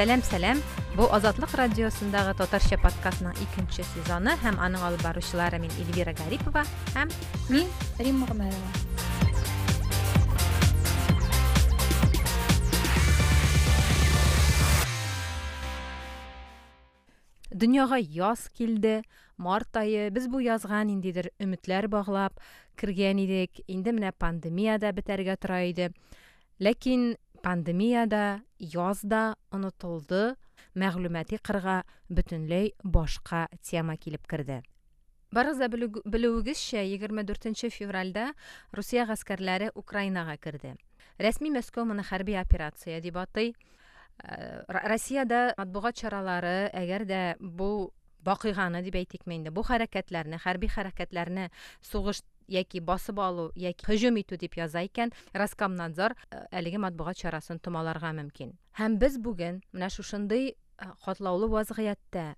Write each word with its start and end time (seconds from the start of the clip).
сәлем 0.00 0.22
сәлем. 0.24 0.60
Бу 0.96 1.04
азатлык 1.12 1.52
радиосындагы 1.60 2.32
татарча 2.38 2.78
подкастының 2.80 3.34
икенче 3.44 3.84
сезоны 3.84 4.32
һәм 4.40 4.56
аның 4.64 4.80
алып 4.86 5.02
баручылары 5.04 5.58
мин 5.60 5.68
эльвира 5.82 6.14
гарипова 6.16 6.62
һәм 6.94 7.12
мин 7.52 7.68
римма 8.00 8.24
гомәрова 8.30 8.70
дөньяга 17.52 18.00
яз 18.00 18.48
килде 18.56 19.02
март 19.36 19.76
айы. 19.76 20.08
Без 20.08 20.32
бу 20.32 20.40
язга 20.40 20.80
ниндидер 20.80 21.28
өметләр 21.36 21.92
баглап 21.92 22.40
кергән 22.80 23.20
идек. 23.20 23.60
Инде 23.68 23.92
менә 23.92 24.16
пандемия 24.16 24.78
да 24.78 24.94
пандемияда 27.42 28.42
язда 28.58 29.36
онытылды 29.50 30.36
мәгълүмати 30.74 31.40
кырга 31.42 31.82
бөтенләй 32.08 32.74
башка 32.82 33.48
тема 33.62 33.96
килеп 33.96 34.26
керде 34.26 34.62
барыгыз 35.30 35.58
да 35.58 35.68
дүртенче 37.24 37.70
февральдә 37.70 38.30
русия 38.72 39.06
гаскәрләре 39.06 39.70
украинага 39.74 40.36
керде 40.36 40.76
рәсми 41.20 41.52
мәскәү 41.52 41.84
моны 41.84 42.04
хәрби 42.06 42.34
операция 42.40 43.00
дип 43.00 43.16
атый. 43.20 43.54
Э, 44.24 44.62
россиядә 44.68 45.54
матбугат 45.58 45.96
чаралары 46.00 46.70
әгәр 46.76 47.04
дә 47.08 47.22
бу 47.40 47.92
вакыйганы 48.24 48.82
дип 48.84 48.98
әйтикме 49.00 49.38
инде 49.38 49.50
бу 49.50 49.64
хәрәкәтләрне 49.64 50.40
хәрби 50.40 50.68
хәрәкәтләрне 50.68 51.48
сугыш 51.80 52.22
яки 52.50 52.82
басып 52.82 53.20
алу 53.22 53.50
яки 53.56 53.86
һөҗүм 53.86 54.18
итү 54.22 54.38
дип 54.42 54.58
яза 54.58 54.82
икән 54.86 55.14
роскомнадзор 55.32 56.16
э, 56.18 56.44
әлеге 56.50 56.82
матбугат 56.82 57.22
чарасын 57.22 57.62
томаларга 57.62 58.12
мөмкин. 58.16 58.56
Һәм 58.78 58.98
без 58.98 59.18
бүген 59.22 59.62
менә 59.72 59.90
шушындый 59.94 60.50
э, 60.50 60.90
катлаулы 61.04 61.48
вазгыятьтә 61.54 62.34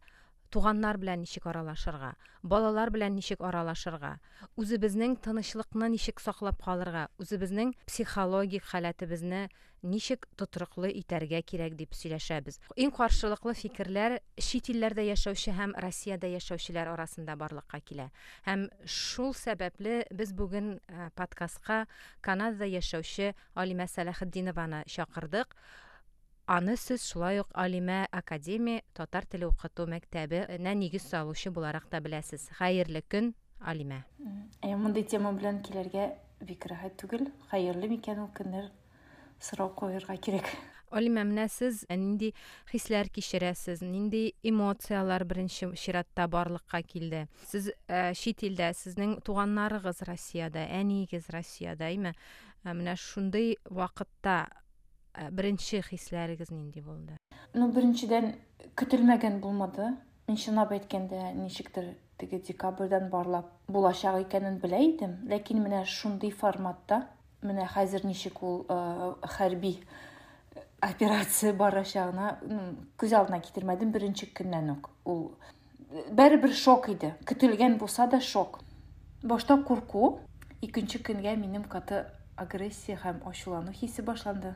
туганнар 0.52 1.00
белән 1.02 1.24
ничек 1.24 1.48
аралашырга 1.50 2.12
балалар 2.42 2.92
белән 2.94 3.16
ничек 3.16 3.42
аралашырга 3.42 4.16
үзебезнең 4.60 5.18
тынычлыкны 5.24 5.90
ничек 5.96 6.20
саклап 6.20 6.62
калырга 6.64 7.08
үзебезнең 7.22 7.74
психологик 7.88 8.66
халәтебезне 8.70 9.48
ничек 9.82 10.26
тотрыклы 10.38 10.90
итәргә 10.94 11.42
кирәк 11.42 11.74
дип 11.76 11.94
сөйләшәбез. 11.96 12.58
Иң 12.78 12.92
каршылыклы 12.94 13.54
фикерләр 13.58 14.18
чит 14.38 14.70
илләрдә 14.70 15.04
яшәүче 15.08 15.54
һәм 15.58 15.74
россиядә 15.82 16.30
яшәүчеләр 16.36 16.92
арасында 16.94 17.36
барлыкка 17.36 17.82
килә. 17.82 18.08
Һәм 18.46 18.68
шул 18.86 19.34
сәбәпле 19.34 20.04
без 20.14 20.32
бүген 20.38 20.76
э, 20.78 21.10
подкастка 21.18 21.86
канадада 22.20 22.70
яшәүче 22.70 23.32
алимә 23.54 23.88
сәләхетдинованы 23.90 24.84
чакырдык. 24.86 25.56
Аны 26.46 26.76
сез 26.76 27.04
шулай 27.06 27.40
ук 27.40 27.50
алимә 27.54 28.06
академия 28.10 28.82
татар 28.94 29.26
теле 29.26 29.46
укыту 29.46 29.86
мәктәбенә 29.86 30.74
нигез 30.74 31.06
салучы 31.08 31.50
буларак 31.50 31.86
та 31.90 32.00
беләсез. 32.00 32.48
Хәерле 32.58 33.02
көн 33.02 33.32
алимә. 33.60 34.02
Ә 34.62 34.74
мондай 34.76 35.06
тема 35.06 35.32
белән 35.32 35.62
килергә 35.62 36.10
бик 36.42 36.66
рәхәт 36.66 36.98
түгел 37.00 37.28
хәерле 37.52 37.88
микән 37.94 38.24
ул 38.24 38.30
көннәр 38.34 38.70
сорау 39.40 39.72
куярга 39.74 40.16
кирәк. 40.16 40.50
Алимә 40.92 41.22
менә 41.24 41.46
сез 41.48 41.86
нинди 41.88 42.34
хисләр 42.68 43.08
кичерәсез 43.08 43.80
нинди 43.80 44.34
эмоциялар 44.44 45.24
беренче 45.24 45.70
чиратта 45.72 46.26
барлыкка 46.28 46.82
килде? 46.82 47.28
Сез 47.48 47.70
ә, 47.88 48.12
чит 48.12 48.44
илдә 48.44 48.74
сезнең 48.76 49.22
туганнарыгыз 49.24 50.02
россиядә 50.04 50.66
әниегез 50.68 51.30
россиядә 51.32 51.88
әйме? 51.88 52.12
Менә 52.62 52.98
шундый 53.00 53.56
вакытта 53.64 54.50
Э, 55.14 55.30
беренче 55.30 55.82
хисләрегез 55.84 56.50
нинди 56.50 56.80
булды? 56.80 57.18
Ну 57.54 57.68
беренчедән 57.72 58.32
көтелмәгән 58.80 59.40
булмады. 59.42 59.90
Мин 60.28 60.38
чынлап 60.40 60.72
әйткәндә 60.72 61.34
ничектер 61.36 61.90
теге 62.18 62.38
декабрьдән 62.46 63.10
барлап 63.12 63.50
булачак 63.68 64.22
икәнен 64.22 64.56
белә 64.62 64.80
идем. 64.86 65.18
Ләкин 65.28 65.60
менә 65.64 65.82
шундый 65.84 66.30
форматта 66.30 67.02
менә 67.42 67.66
хәзер 67.74 68.06
ничек 68.06 68.40
ул 68.42 68.64
э, 68.70 69.12
хәрби 69.36 69.74
операция 70.80 71.52
барачагына 71.54 72.38
күз 72.98 73.12
алдына 73.14 73.42
китермәдем 73.44 73.92
беренче 73.92 74.30
көннән 74.32 74.76
үк. 74.78 74.90
Ул 75.04 75.34
бәрібір 76.16 76.56
шок 76.56 76.88
иде. 76.88 77.14
Көтелгән 77.28 77.76
булса 77.78 78.08
да 78.08 78.20
шок. 78.20 78.62
Башта 79.22 79.60
курку 79.62 80.20
икенче 80.62 80.98
көнгә 80.98 81.36
минем 81.36 81.68
каты 81.68 82.06
агрессия 82.36 82.96
һәм 82.96 83.20
ачулану 83.28 83.72
хисе 83.76 84.02
башланды. 84.02 84.54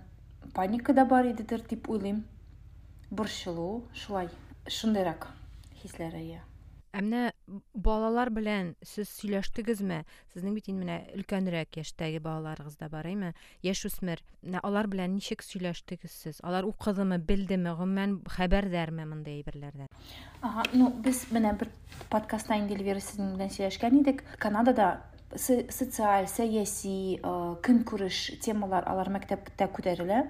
Паника 0.56 0.94
да 0.94 1.05
бар 1.05 1.27
идедер 1.28 1.61
дип 1.69 1.89
уйлыйм 1.91 2.25
борчылуу 3.11 3.84
ушулай 3.93 4.28
ушундайраак 4.67 5.28
хислер 5.83 6.15
иә 6.17 6.41
менә 6.97 7.33
балалар 7.75 8.31
белән 8.33 8.71
сез 8.81 9.11
сөйләштегезме? 9.19 10.05
Сезнең 10.33 10.55
бит 10.56 10.71
инде 10.71 10.81
менә 10.84 10.97
өлкәнрәк 11.19 11.77
яшьтәге 11.77 12.22
балаларыгыз 12.25 12.78
да 12.81 12.89
бар 12.89 13.09
әйме? 13.11 13.34
Яшүсмер 13.66 14.22
менә 14.41 14.62
алар 14.65 14.89
белән 14.89 15.12
ничек 15.19 15.45
сөйләштегез 15.45 16.15
сез? 16.22 16.41
Алар 16.41 16.65
укыдымы 16.65 17.19
белдеме? 17.19 17.75
Гомумән 17.77 18.22
хәбәрдәрме 18.39 19.05
мондай 19.11 19.43
әйберләрдән? 19.43 19.93
Ага 20.41 20.65
ну 20.72 20.89
без 21.05 21.27
менә 21.37 21.53
бер 21.61 21.69
подкастта 22.09 22.56
инде 22.56 22.78
элвира 22.78 23.05
сезнең 23.05 23.37
белән 23.37 23.53
сөйләшкән 23.53 24.00
идек. 24.00 24.25
Канадада 24.41 24.95
sosial, 25.34 26.26
siyasi, 26.31 27.19
qınqırış 27.66 28.20
temalar 28.44 28.87
alar 28.87 29.10
məktəbdə 29.16 29.66
küdərilə. 29.75 30.22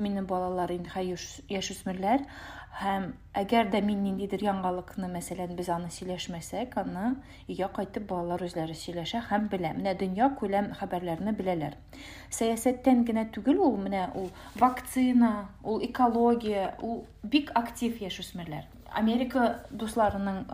Minin 0.00 0.28
balalar 0.28 0.72
indi 0.72 0.90
xəyir 0.92 1.26
yaşüsmürlər. 1.52 2.24
Həm 2.80 3.08
əgər 3.34 3.66
də 3.72 3.80
minin 3.82 4.14
dedir 4.16 4.44
yanğalıqını 4.46 5.08
məsələn 5.10 5.56
biz 5.58 5.68
anı 5.74 5.90
siləşməsək, 5.92 6.76
ana 6.78 7.16
ya 7.50 7.66
qayıtıb 7.74 8.06
balalar 8.08 8.44
özləri 8.46 8.76
siləşə, 8.78 9.24
həm 9.26 9.48
biləm, 9.52 9.82
nə 9.84 9.96
dünya 9.98 10.30
küləm 10.38 10.70
xəbərlərini 10.78 11.34
bilələr. 11.36 11.74
Siyasətdən 12.30 13.02
gənə 13.10 13.26
tügül 13.34 13.58
ol, 13.66 13.74
mənə 13.82 14.06
ol 14.16 14.30
vaksina, 14.62 15.50
ol 15.66 15.82
ekologiya, 15.84 16.76
ol 16.86 17.02
big 17.26 17.50
aktiv 17.58 17.98
yaşüsmürlər. 18.06 18.70
Amerika 18.94 19.66
dostlarının 19.70 20.46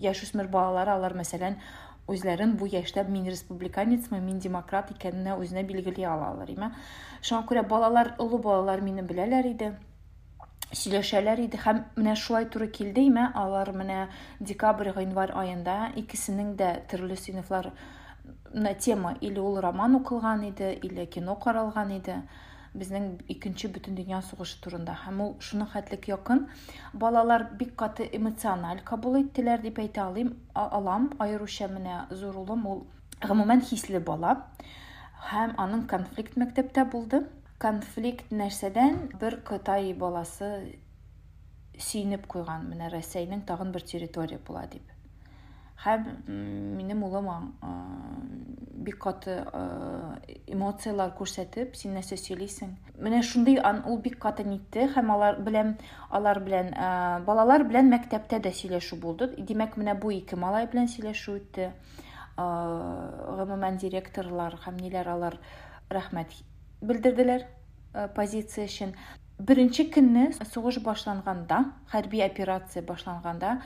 yaşüsmür 0.00 0.52
balaları 0.52 0.92
alar 0.92 1.16
məsələn 1.16 1.58
үзләрен 2.08 2.56
бу 2.60 2.66
яшьтә 2.72 3.04
мин 3.08 3.26
республиканецмы 3.28 4.20
мин 4.20 4.38
демократ 4.44 4.90
икәненә 4.94 5.36
үзенә 5.42 5.64
билгели 5.68 6.06
алалар 6.14 6.50
име 6.54 6.70
шуңа 7.20 7.44
күрә 7.50 7.66
балалар 7.68 8.14
олы 8.24 8.40
балалар 8.48 8.80
мине 8.80 9.04
беләләр 9.12 9.50
иде 9.52 9.70
сөйләшәләр 10.72 11.40
иде 11.44 11.60
һәм 11.64 11.84
менә 11.96 12.14
шулай 12.22 12.48
туры 12.54 12.68
килде 12.78 13.04
име 13.08 13.28
алар 13.42 13.72
менә 13.76 14.00
декабрь 14.40 14.92
гыйнвар 14.96 15.32
аенда 15.42 15.76
икесенең 16.02 16.56
дә 16.60 16.72
төрле 16.90 17.16
сыйныфлар 17.16 17.72
тема 18.84 19.14
или 19.20 19.38
ул 19.38 19.60
роман 19.60 19.94
укылган 19.96 20.44
иде 20.50 20.72
или 20.74 21.06
кино 21.06 21.36
каралган 21.36 21.96
иде. 21.96 22.22
Безнең 22.74 23.06
икенче 23.32 23.68
бөтен 23.72 23.94
дөнья 23.98 24.20
сугышы 24.22 24.58
турында. 24.64 24.94
Һәм 25.04 25.20
ул 25.24 25.34
шуны 25.40 25.66
хәтлек 25.72 26.08
якын. 26.10 26.44
Балалар 26.92 27.46
бик 27.60 27.74
каты 27.80 28.08
эмоциональ 28.18 28.82
кабул 28.90 29.18
иттеләр 29.20 29.62
дип 29.64 29.80
әйтә 29.84 30.04
алыйм. 30.04 30.34
Алам 30.54 31.10
аеруча 31.18 31.68
менә 31.72 32.02
зур 32.10 32.36
улым. 32.42 32.66
Ул 32.66 32.84
гомумән 33.24 33.64
хисле 33.70 34.00
бала. 34.00 34.34
Һәм 35.30 35.56
аның 35.58 35.86
конфликт 35.94 36.36
мәктәптә 36.40 36.84
булды. 36.90 37.24
Конфликт 37.58 38.30
нәрсәдән? 38.30 39.08
Бер 39.20 39.40
кытай 39.48 39.92
баласы 39.94 40.52
сөйнеп 41.78 42.26
куйган. 42.30 42.68
Менә 42.70 42.92
рәсәйнең 42.94 43.46
тагын 43.46 43.72
бер 43.74 43.82
территория 43.82 44.38
була 44.46 44.66
дип. 44.70 44.97
Һәм 45.84 46.06
минем 46.26 47.02
улым 47.06 47.28
бик 48.88 48.98
каты 49.02 49.38
эмоциялар 50.46 51.12
күрсәтеп 51.18 51.76
син 51.76 51.94
нәрсә 51.98 52.16
сөйлисең 52.18 52.74
менә 52.98 53.22
шундый 53.22 53.58
ул 53.86 53.98
бик 54.02 54.18
каты 54.22 54.44
нитте 54.44 54.88
һәм 54.94 55.12
алар 55.14 55.38
белән 55.46 55.76
алар 56.10 56.40
белән 56.42 56.72
балалар 57.26 57.64
белән 57.68 57.90
мәктәптә 57.92 58.40
дә 58.42 58.52
сөйләшү 58.54 58.98
булды. 59.00 59.30
Димәк 59.38 59.76
менә 59.78 59.94
бу 60.00 60.10
ике 60.14 60.36
малай 60.36 60.66
белән 60.72 60.90
сөйләшү 60.90 61.36
үтте. 61.38 61.70
Гомумән 62.36 63.78
директорлар 63.78 64.58
һәм 64.64 64.78
ниләр 64.82 65.12
алар 65.14 65.38
рәхмәт 65.90 66.34
белдерделәр 66.82 67.46
позиция 68.16 68.66
өчен. 68.66 68.94
Беренче 69.38 69.84
көнне 69.94 70.32
сугыш 70.52 70.80
башланганда 70.82 71.58
хәрби 71.92 72.22
операция 72.24 72.82
башланганда 72.82 73.58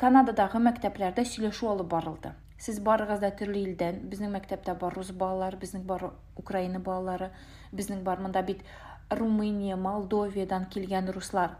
канададагы 0.00 0.58
мәктәпләрдә 0.66 1.24
сөйләшү 1.32 1.68
алып 1.70 1.90
барылды. 1.92 2.32
Сез 2.58 2.80
барыгыз 2.82 3.20
да 3.22 3.30
төрле 3.38 3.62
илдән 3.62 4.00
безнең 4.10 4.34
мәктәптә 4.34 4.74
бар 4.78 4.94
рус 4.98 5.12
балалары 5.22 5.58
безнең 5.62 5.84
бар 5.86 6.08
украина 6.42 6.78
балалары 6.78 7.30
безнең 7.72 8.02
бар 8.06 8.20
монда 8.22 8.42
бит 8.42 8.64
румыния 9.10 9.76
молдовиядан 9.76 10.66
килгән 10.74 11.10
руслар. 11.14 11.56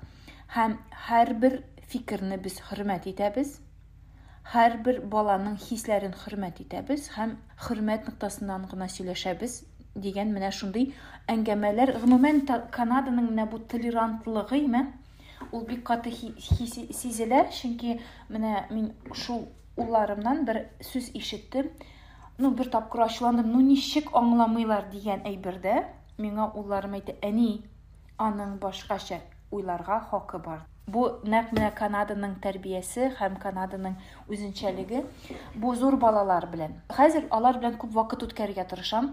Һәм 0.55 0.79
һәрбер 1.09 1.63
фикерне 1.87 2.39
без 2.39 2.59
хөрмәт 2.69 3.07
итәбез. 3.11 3.61
Һәрбер 4.53 5.01
баланың 5.07 5.59
хисләрен 5.63 6.15
хөрмәт 6.19 6.61
итәбез 6.65 7.11
һәм 7.15 7.37
хөрмәт 7.67 8.11
гына 8.19 8.89
сөйләшәбез. 8.95 9.63
дигән 10.06 10.32
менә 10.36 10.52
шундый 10.54 10.92
әңгәмәләр 11.34 11.94
гомумән 12.02 12.42
канаданың 12.78 13.30
менә 13.32 13.48
бу 13.52 13.60
толерантлыгы 13.74 14.62
име 14.64 14.86
ул 15.52 15.66
бик 15.70 15.84
каты 15.90 16.14
сизелә 16.14 17.44
чөнки 17.60 17.98
менә 18.30 18.54
мин 18.72 18.92
шул 19.14 19.48
улларымнан 19.78 20.46
бер 20.46 20.64
сүз 20.92 21.12
ишеттем 21.22 21.72
ну 22.38 22.52
бер 22.52 22.70
тапкыр 22.74 23.08
ачуландым 23.08 23.52
ну 23.54 23.62
ничек 23.66 24.14
аңламыйлар 24.22 24.90
дигән 24.94 25.26
әйбердә 25.32 25.76
миңа 26.22 26.52
улларым 26.62 26.98
әйтте 27.00 27.18
әни 27.26 27.52
аның 28.30 28.58
башкача 28.64 29.22
уйларга 29.52 30.00
хакы 30.12 30.42
бар 30.50 30.66
бу 30.96 31.04
нәкъ 31.34 31.56
менә 31.58 31.70
канаданың 31.78 32.38
тәрбиясе 32.44 33.10
һәм 33.20 33.36
канаданың 33.44 33.98
үзенчәлеге 34.32 35.04
бу 35.64 35.74
зур 35.82 35.98
балалар 36.04 36.48
белән 36.54 36.78
хәзер 36.98 37.28
алар 37.38 37.60
белән 37.60 37.76
күп 37.82 37.92
вакыт 37.98 38.24
үткәрергә 38.28 38.66
тырышам 38.72 39.10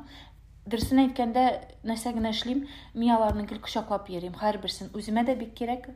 дөресен 0.69 1.03
әйткәндә 1.03 1.45
нәрсә 1.85 2.15
генә 2.17 2.31
эшлим 2.33 2.65
мин 2.95 3.11
аларны 3.17 3.45
гел 3.49 3.61
кочаклап 3.65 4.09
йөрим 4.09 4.37
һәрберсен 4.41 4.93
үземә 4.97 5.25
дә 5.29 5.35
бик 5.41 5.53
кирәк 5.59 5.91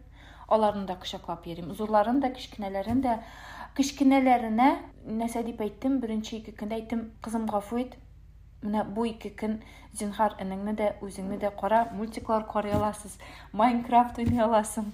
аларны 0.49 0.87
да 0.87 0.97
кочаклап 0.97 1.47
йөрим 1.47 1.73
зурларын 1.79 2.21
да 2.21 2.31
кечкенәләрен 2.35 3.00
дә 3.05 3.17
кечкенәләренә 3.79 4.69
нәрсә 5.21 5.45
дип 5.47 5.62
әйттем 5.65 6.00
беренче 6.03 6.37
ике 6.41 6.53
көндә 6.61 6.81
әйттем 6.81 7.05
кызым 7.25 7.47
гафу 7.49 7.81
ит 7.85 7.97
менә 8.62 8.85
бу 8.95 9.06
ике 9.09 9.31
көн 9.31 9.59
зинһар 9.99 10.37
энеңне 10.43 10.75
дә 10.81 10.89
үзеңне 11.05 11.39
дә 11.39 11.53
кара 11.61 11.85
мультиклар 11.95 12.45
карый 12.53 12.75
аласыз 12.77 13.17
майнкрафт 13.53 14.19
уйный 14.19 14.43
аласың 14.45 14.91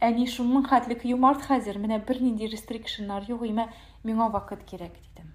әни 0.00 0.28
шуның 0.30 0.68
хәтлек 0.70 1.04
юмарт 1.10 1.42
хәзер 1.48 1.80
менә 1.82 1.98
бернинди 2.08 2.48
рестрикшннар 2.52 3.26
юк 3.28 3.42
имә 3.48 3.66
миңа 4.04 4.28
вакыт 4.32 4.62
кирәк 4.70 4.94
дидем 5.04 5.34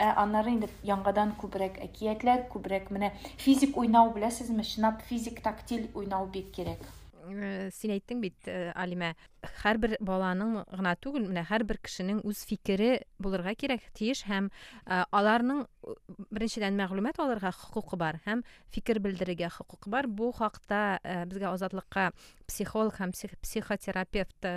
Ә 0.00 0.14
аннары 0.22 0.54
инде 0.56 0.70
яңадан 0.86 1.36
күбрәк 1.40 1.76
әкиятләр 1.84 2.46
күбрәк 2.52 2.88
менә 2.94 3.12
физик 3.44 3.76
уйнау 3.76 4.14
беләсезме? 4.16 4.64
Чынлап 4.64 5.04
физик 5.10 5.44
тактиль 5.44 5.90
уйнау 5.94 6.26
бик 6.32 6.50
кирәк. 6.56 6.88
Э, 7.30 7.68
син 7.74 7.92
әйттең 7.94 8.20
бит 8.22 8.48
э, 8.48 8.72
алимә 8.78 9.12
һәрбер 9.60 9.96
баланың 10.04 10.64
гына 10.72 10.94
түгел 11.04 11.26
менә 11.28 11.44
һәрбер 11.50 11.78
кешенең 11.84 12.22
үз 12.26 12.42
фикере 12.48 13.04
булырга 13.22 13.54
кирәк 13.58 13.86
тиеш 13.96 14.24
һәм 14.28 14.48
э, 14.50 15.02
аларның 15.12 15.62
беренчедән 16.30 16.78
мәгълүмат 16.80 17.20
алырга 17.22 17.52
хокукы 17.54 17.98
бар 18.00 18.20
һәм 18.26 18.44
фикер 18.74 19.02
белдерергә 19.04 19.50
хокукы 19.58 19.92
бар. 19.92 20.08
Бу 20.08 20.32
хакта 20.32 20.98
безгә 21.04 21.52
азатлыкка 21.52 22.10
психолог 22.48 22.98
һәм 22.98 23.14
психотерапевт 23.44 24.48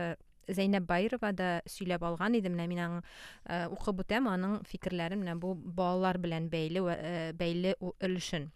Зәйнәп 0.47 0.87
Байрова 0.89 1.31
да 1.33 1.49
сөйләп 1.69 2.03
алган 2.03 2.35
иде. 2.39 2.51
Менә 2.53 2.67
мин 2.71 2.81
аның 2.85 3.71
укып 3.75 4.03
үтәм 4.03 4.27
аның 4.31 4.59
фикерләрен 4.69 5.23
менә 5.23 5.37
бу 5.39 5.53
балалар 5.55 6.19
белән 6.19 6.49
бәйле 6.51 6.83
бәйле 7.39 7.75
өлешен. 8.01 8.51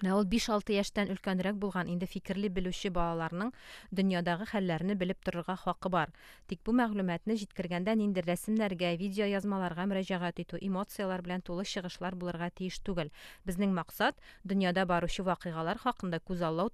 Менә 0.00 0.14
ул 0.16 0.24
биш 0.24 0.48
алты 0.52 0.74
яшьтән 0.74 1.10
өлкәнрәк 1.12 1.58
булган 1.60 1.88
инде 1.92 2.06
фикерле 2.06 2.48
белүче 2.48 2.90
балаларның 2.94 3.52
дөньядагы 3.92 4.46
хәлләрне 4.50 4.96
белеп 4.98 5.20
торырга 5.24 5.56
хакы 5.56 5.90
бар. 5.92 6.12
Тик 6.48 6.62
бу 6.64 6.72
мәгълүматны 6.78 7.36
җиткергәндә 7.42 7.94
нинди 8.00 8.24
рәсемнәргә 8.24 8.94
видео 8.98 9.28
язмаларга 9.28 9.86
мөрәҗәгать 9.90 10.40
итү 10.44 10.58
эмоциялар 10.60 11.22
белән 11.22 11.44
тулы 11.44 11.64
чыгышлар 11.64 12.16
булырга 12.16 12.50
тиеш 12.50 12.80
түгел. 12.80 13.12
Безнең 13.44 13.74
максат 13.76 14.16
дөньяда 14.44 14.86
баручы 14.86 15.22
вакыйгалар 15.22 15.78
хакында 15.78 16.20
күзаллау 16.20 16.70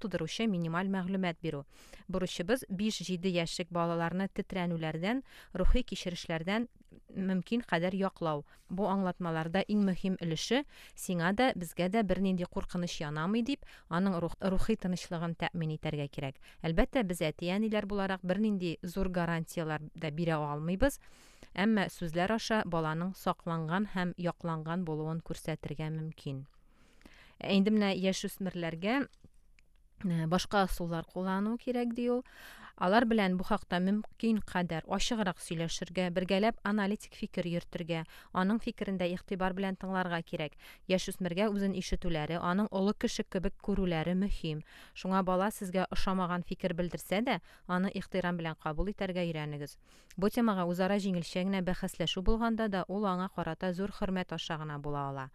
минималь 0.46 0.88
мәгълүмат 0.88 1.42
бирү. 1.42 1.64
Бурычыбыз 2.08 2.64
биш 2.70 3.02
җиде 3.02 3.28
яшьлек 3.28 3.68
балаларны 3.70 4.28
рухи 5.52 5.82
мөмкин 7.18 7.62
кадәр 7.66 7.94
яклау. 7.98 8.44
Бу 8.68 8.86
аңлатмаларда 8.88 9.64
иң 9.68 9.84
мөһим 9.88 10.18
өлеше 10.22 10.64
сиңа 10.94 11.32
да 11.32 11.52
безгә 11.56 11.88
дә 11.88 12.02
бернинди 12.02 12.44
куркыныч 12.44 13.00
янамый 13.00 13.42
дип 13.42 13.64
аның 13.88 14.18
рух, 14.20 14.36
рухи 14.40 14.76
тынычлыгын 14.76 15.34
тәэмин 15.40 15.76
итәргә 15.78 16.08
кирәк. 16.08 16.36
Әлбәттә 16.62 17.02
без 17.02 17.22
әти 17.22 17.50
әниләр 17.54 17.86
буларак 17.86 18.20
бернинди 18.22 18.76
зур 18.82 19.08
гарантиялар 19.08 19.82
да 19.94 20.10
бирә 20.10 20.36
алмыйбыз 20.36 21.00
әмма 21.54 21.88
сүзләр 21.92 22.36
аша 22.36 22.62
баланың 22.66 23.14
сакланган 23.16 23.88
һәм 23.94 24.14
якланган 24.18 24.84
булуын 24.84 25.22
күрсәтергә 25.24 25.90
мөмкин. 25.94 26.44
Инде 27.40 27.70
менә 27.70 27.94
яшүсмерләргә 27.96 29.06
башка 30.04 30.64
ысуллар 30.68 31.04
куллану 31.12 31.56
кирәк 31.58 31.94
ди 31.94 32.08
ул. 32.10 32.24
алар 32.78 33.04
белән 33.10 33.36
бу 33.38 33.44
хакта 33.44 33.80
мөмкин 33.82 34.38
кадәр 34.46 34.86
ачыграк 34.96 35.40
сөйләшергә 35.42 36.08
бергәләп 36.14 36.58
аналитик 36.62 37.14
фикер 37.18 37.46
йөртергә 37.50 38.04
аның 38.32 38.60
фикерендә 38.62 39.08
игътибар 39.12 39.54
белән 39.58 39.78
тыңларга 39.82 40.20
кирәк. 40.22 40.54
Яшүсмергә 40.88 41.48
үзен 41.50 41.74
ишетүләре 41.74 42.38
аның 42.38 42.70
олы 42.70 42.94
кеше 42.94 43.24
кебек 43.24 43.54
күрүләре 43.62 44.14
мөһим. 44.14 44.62
Шуңа 44.94 45.24
бала 45.26 45.50
сезгә 45.50 45.88
ошамаган 45.90 46.46
фикер 46.46 46.74
белдерсә 46.78 47.22
дә 47.26 47.40
аны 47.66 47.90
ихтирам 47.94 48.38
белән 48.38 48.54
кабул 48.62 48.92
итәргә 48.94 49.26
өйрәнегез. 49.26 49.76
Бу 50.18 50.30
темага 50.34 50.64
үзара 50.66 50.96
җиңелчә 50.98 51.44
генә 51.46 51.60
бәхәсләшү 51.62 52.22
булганда 52.26 52.68
да 52.68 52.84
ул 52.88 53.06
аңа 53.06 53.28
карата 53.34 53.72
зур 53.72 53.92
хөрмәт 53.94 54.32
аша 54.34 54.56
гына 54.58 54.78
була 54.82 55.08
ала. 55.10 55.26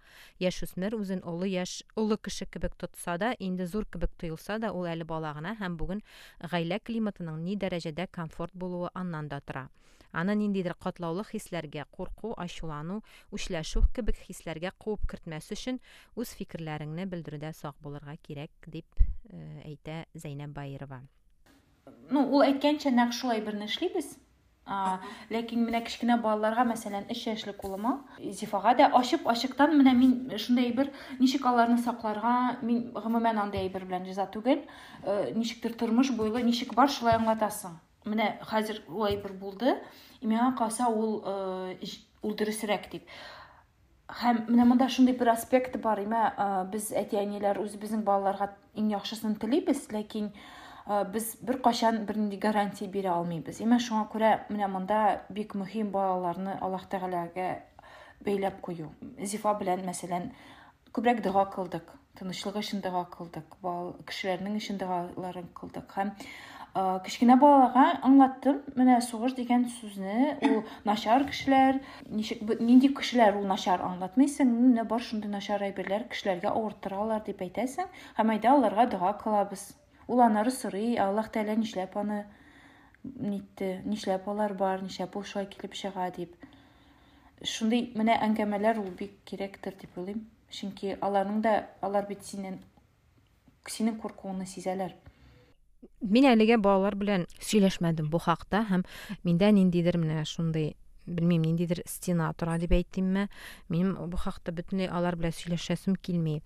Яшүсмер 0.43 0.97
үзен 0.97 1.21
олы 1.23 1.47
яшь 1.47 1.83
олы 1.95 2.17
кеше 2.17 2.45
кебек 2.45 2.75
тотса 2.75 3.17
да 3.17 3.31
инде 3.39 3.65
зур 3.65 3.85
кебек 3.85 4.11
тоелса 4.19 4.59
да 4.59 4.73
ул 4.73 4.83
әле 4.83 5.07
бала 5.07 5.31
гына 5.37 5.55
һәм 5.61 5.77
бүген 5.79 6.03
гаилә 6.51 6.81
климатының 6.83 7.32
ни 7.37 7.55
дәрәҗәдә 7.57 8.07
комфорт 8.11 8.53
булуы 8.53 8.89
аннан 8.93 9.29
да 9.29 9.39
тора. 9.41 9.69
Аны 10.13 10.35
ниндидер 10.37 10.75
катлаулы 10.77 11.23
хисләргә 11.25 11.87
курку 11.89 12.35
ачулану 12.37 12.99
үчләшү 13.33 13.81
кебек 13.95 14.19
хисләргә 14.27 14.71
куып 14.77 15.07
кертмәс 15.09 15.49
өчен 15.55 15.79
үз 16.15 16.35
фикерләреңне 16.37 17.07
белдерүдә 17.09 17.49
сак 17.57 17.79
булырга 17.81 18.13
кирәк 18.27 18.69
дип 18.69 19.01
э, 19.01 19.63
әйтә 19.65 20.03
зәйнәп 20.13 20.53
баирова 20.53 21.01
ну 22.13 22.21
ул 22.29 22.45
әйткәнчә 22.45 22.93
нәкъ 22.93 23.17
шулай 23.19 23.41
берне 23.47 23.65
эшлибез 23.71 24.13
ләкин 24.65 25.65
менә 25.67 25.81
кечкенә 25.83 26.15
балаларга 26.23 26.63
мәсәлән 26.63 27.09
өч 27.11 27.25
яшьлек 27.27 27.63
улыма 27.67 27.97
зифага 28.31 28.73
да 28.79 28.87
ачып 28.95 29.27
ачыктан 29.27 29.75
менә 29.75 29.91
мин 29.97 30.13
шундай 30.39 30.71
бер 30.71 30.89
ничек 31.19 31.45
аларны 31.45 31.77
сакларга 31.83 32.57
мин 32.61 32.93
гомумән 32.95 33.41
андай 33.43 33.65
әйбер 33.67 33.83
белән 33.83 34.07
риза 34.07 34.25
түгел. 34.31 34.63
Э, 35.03 35.33
ничектер 35.35 35.73
тормыш 35.73 36.13
буйлы 36.15 36.41
ничек 36.43 36.73
бар 36.75 36.89
шулай 36.89 37.19
аңлатасың. 37.19 37.75
Менә 38.05 38.37
хәзер 38.47 38.81
ул 38.87 39.03
әйбер 39.09 39.33
булды 39.33 39.75
миңа 40.21 40.53
калса 40.57 40.87
ул 40.87 41.21
э, 41.27 41.75
ул 42.23 42.35
дөресрәк 42.39 42.89
дип. 42.91 43.07
Һәм 44.07 44.45
менә 44.47 44.65
монда 44.69 44.87
шундый 44.87 45.15
бер 45.19 45.33
аспект 45.35 45.75
бар 45.81 45.99
имә 45.99 46.23
э, 46.31 46.49
без 46.71 46.91
әти 46.95 47.19
әниләр 47.19 47.59
үзебезнең 47.59 48.07
балаларга 48.07 48.53
иң 48.79 48.93
яхшысын 48.95 49.35
телибез 49.35 49.89
ләкин 49.91 50.31
без 50.85 51.35
бер 51.41 51.61
качан 51.63 52.05
бернинди 52.05 52.37
гарантия 52.37 52.89
бирә 52.91 53.13
алмыйбыз 53.15 53.61
әмма 53.63 53.79
шуңа 53.79 54.07
күрә 54.11 54.31
менә 54.49 54.67
монда 54.67 55.01
бик 55.29 55.55
мөһим 55.55 55.91
балаларны 55.93 56.57
аллаһ 56.59 56.89
тәгаләгә 56.91 57.49
бәйләп 58.23 58.59
кую. 58.61 58.89
Зифа 59.19 59.53
белән 59.59 59.85
мәсәлән 59.87 60.31
күбрәк 60.95 61.21
дога 61.23 61.45
кылдык 61.55 61.91
тынычлык 62.19 62.57
өчен 62.59 62.81
дога 62.83 63.05
кылдык 63.15 63.55
кешеләрнең 64.09 64.57
өчен 64.59 64.77
догаларын 64.81 65.47
кылдык 65.57 65.95
һәм 65.97 66.11
кечкенә 67.05 67.37
балаларга 67.41 67.99
аңлаттым. 68.07 68.59
Менә 68.75 68.99
сугыш 69.05 69.35
дигән 69.37 69.67
сүзне 69.69 70.37
ул 70.49 70.63
начар 70.85 71.25
кешеләр 71.29 71.79
ничек 72.09 72.41
нинди 72.59 72.89
кешеләр 72.97 73.37
ул 73.39 73.47
начар 73.49 73.83
аңлатмыйсың? 73.87 74.51
Менә 74.51 74.87
бар 74.89 75.01
шундый 75.01 75.31
начар 75.31 75.63
әйберләр 75.69 76.09
кешеләргә 76.11 76.51
авырттыралар 76.51 77.23
дип 77.27 77.45
әйтәсең 77.45 77.89
һәм 78.19 78.35
әйдә 78.35 78.51
аларга 78.57 78.89
дога 78.97 79.13
кылабыз. 79.23 79.71
ул 80.08 80.22
анары 80.24 80.50
сорый 80.54 80.96
аллаһ 81.04 81.30
тәала 81.34 81.56
нишләп 81.58 81.96
аны 82.00 82.24
нитте 83.04 83.82
нишләп 83.84 84.28
алар 84.28 84.54
бар 84.54 84.82
нишләп 84.82 85.16
ул 85.16 85.24
шулай 85.24 85.46
килеп 85.52 85.76
чыга 85.80 86.08
дип 86.16 86.34
шундый 87.44 87.92
менә 87.98 88.18
әңгәмәләр 88.26 88.80
ул 88.82 88.90
бик 88.98 89.20
кирәктер 89.28 89.76
дип 89.80 89.98
уйлыйм 89.98 90.24
чөнки 90.50 90.96
аларның 91.00 91.42
да 91.44 91.54
алар 91.84 92.08
бит 92.08 92.24
синең 92.24 92.58
синең 93.68 94.00
куркуыңны 94.02 94.48
сизәләр 94.48 94.96
мин 96.00 96.26
әлегә 96.32 96.58
балалар 96.62 96.96
белән 96.98 97.26
сөйләшмәдем 97.38 98.08
бу 98.10 98.18
хакта 98.22 98.64
һәм 98.70 98.84
миндә 99.28 99.50
ниндидер 99.54 99.98
менә 100.00 100.24
шундый 100.26 100.72
белмим 101.06 101.44
ниндидер 101.44 101.82
стена 101.86 102.32
тора 102.34 102.58
дип 102.58 102.72
әйтимме 102.76 103.28
минем 103.68 103.94
бу 104.10 104.20
хакта 104.20 104.52
бөтенләй 104.52 104.90
алар 104.90 105.16
белән 105.20 105.36
сөйләшәсем 105.36 105.96
килми 105.96 106.40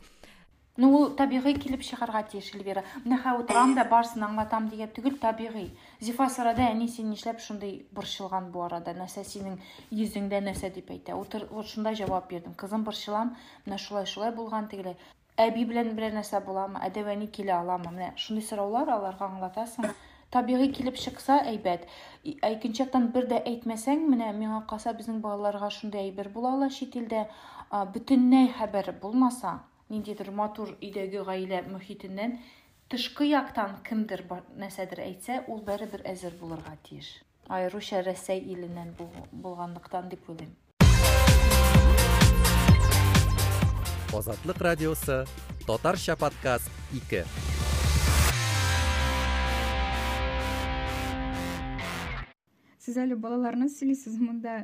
ну 0.78 0.90
ул 0.96 1.10
табигый 1.18 1.56
килеп 1.58 1.82
чыгарга 1.82 2.22
тиеш 2.32 2.54
эльвира. 2.56 2.84
Менә 3.04 3.18
хә 3.24 3.34
утырам 3.42 3.74
да 3.76 3.84
барысын 3.90 4.24
аңлатам 4.28 4.70
дигән 4.70 4.92
түгел 4.96 5.18
табигый 5.22 5.72
зифа 6.00 6.30
сорады 6.30 6.62
әни 6.62 6.88
син 6.88 7.10
нишләп 7.10 7.40
шундый 7.42 7.88
борчылган 7.92 8.52
бу 8.52 8.62
арада? 8.66 8.94
Нәрсә 8.94 9.24
синең 9.26 9.58
йөзеңдә 9.92 10.42
нәрсә 10.46 10.70
дип 10.74 10.92
әйтә? 10.94 11.16
Утыр 11.18 11.48
вот 11.52 11.68
шунда 11.68 11.94
җавап 11.98 12.30
бирдем 12.30 12.54
кызым 12.54 12.84
борчылам 12.84 13.36
менә 13.66 13.78
шулай 13.78 14.06
шулай 14.06 14.32
булган 14.32 14.68
тегеле 14.70 14.96
әби 15.38 15.66
белән 15.66 15.96
берәр 15.96 16.14
нәрсә 16.20 16.44
буламы 16.46 16.80
әни 16.82 17.28
килә 17.28 17.58
аламы? 17.62 17.92
Менә 17.92 18.12
шундый 18.16 18.46
сораулар 18.46 18.90
аларга 18.90 19.26
аңлатасың. 19.26 19.90
Табигый 20.30 20.74
килеп 20.76 20.98
чыкса 21.00 21.38
әйбәт. 21.48 21.86
Икенче 22.26 22.84
яктан 22.84 23.08
бер 23.16 23.30
дә 23.32 23.38
әйтмәсәң 23.48 24.04
менә 24.12 24.34
миңа 24.36 24.66
калса 24.68 24.92
безнең 24.94 25.22
балаларга 25.24 25.70
шундый 25.72 26.02
әйбер 26.02 26.28
була 26.34 26.52
ала 26.58 26.70
чит 26.70 26.98
илдә 27.00 27.24
бөтенләй 27.96 28.52
хәбәр 28.58 28.92
булмаса 29.02 29.54
ниндидер 29.90 30.32
матур 30.36 30.74
өйдәге 30.82 31.22
гаилә 31.24 31.62
мөхитеннән 31.72 32.38
тышкы 32.92 33.30
яктан 33.30 33.78
кемдер 33.88 34.26
нәрсәдер 34.60 35.00
әйтсә 35.06 35.40
ул 35.48 35.62
бәрібер 35.64 36.04
әзер 36.12 36.36
булырга 36.40 36.76
тиеш. 36.84 37.08
Аеруча 37.48 38.02
рәсәй 38.04 38.44
иленнән 38.44 38.92
булганлыктан 39.32 40.10
дип 40.12 40.28
уйлыйм. 40.28 40.52
Озатлык 44.14 44.60
радиосы 44.60 45.24
татарча 45.66 46.18
подкаст 46.20 46.72
2 46.92 47.24
сіз 52.84 53.00
әле 53.04 53.16
балаларны 53.20 53.68
сөйлейсіз 53.68 54.20
монда 54.20 54.62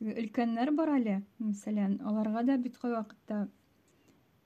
өлкәннәр 0.00 0.72
бар 0.76 0.94
әле. 0.96 1.16
Мәсәлән 1.40 1.98
аларга 2.04 2.44
да 2.48 2.56
бит 2.56 2.78
кай 2.80 2.94
вакытта 2.96 3.48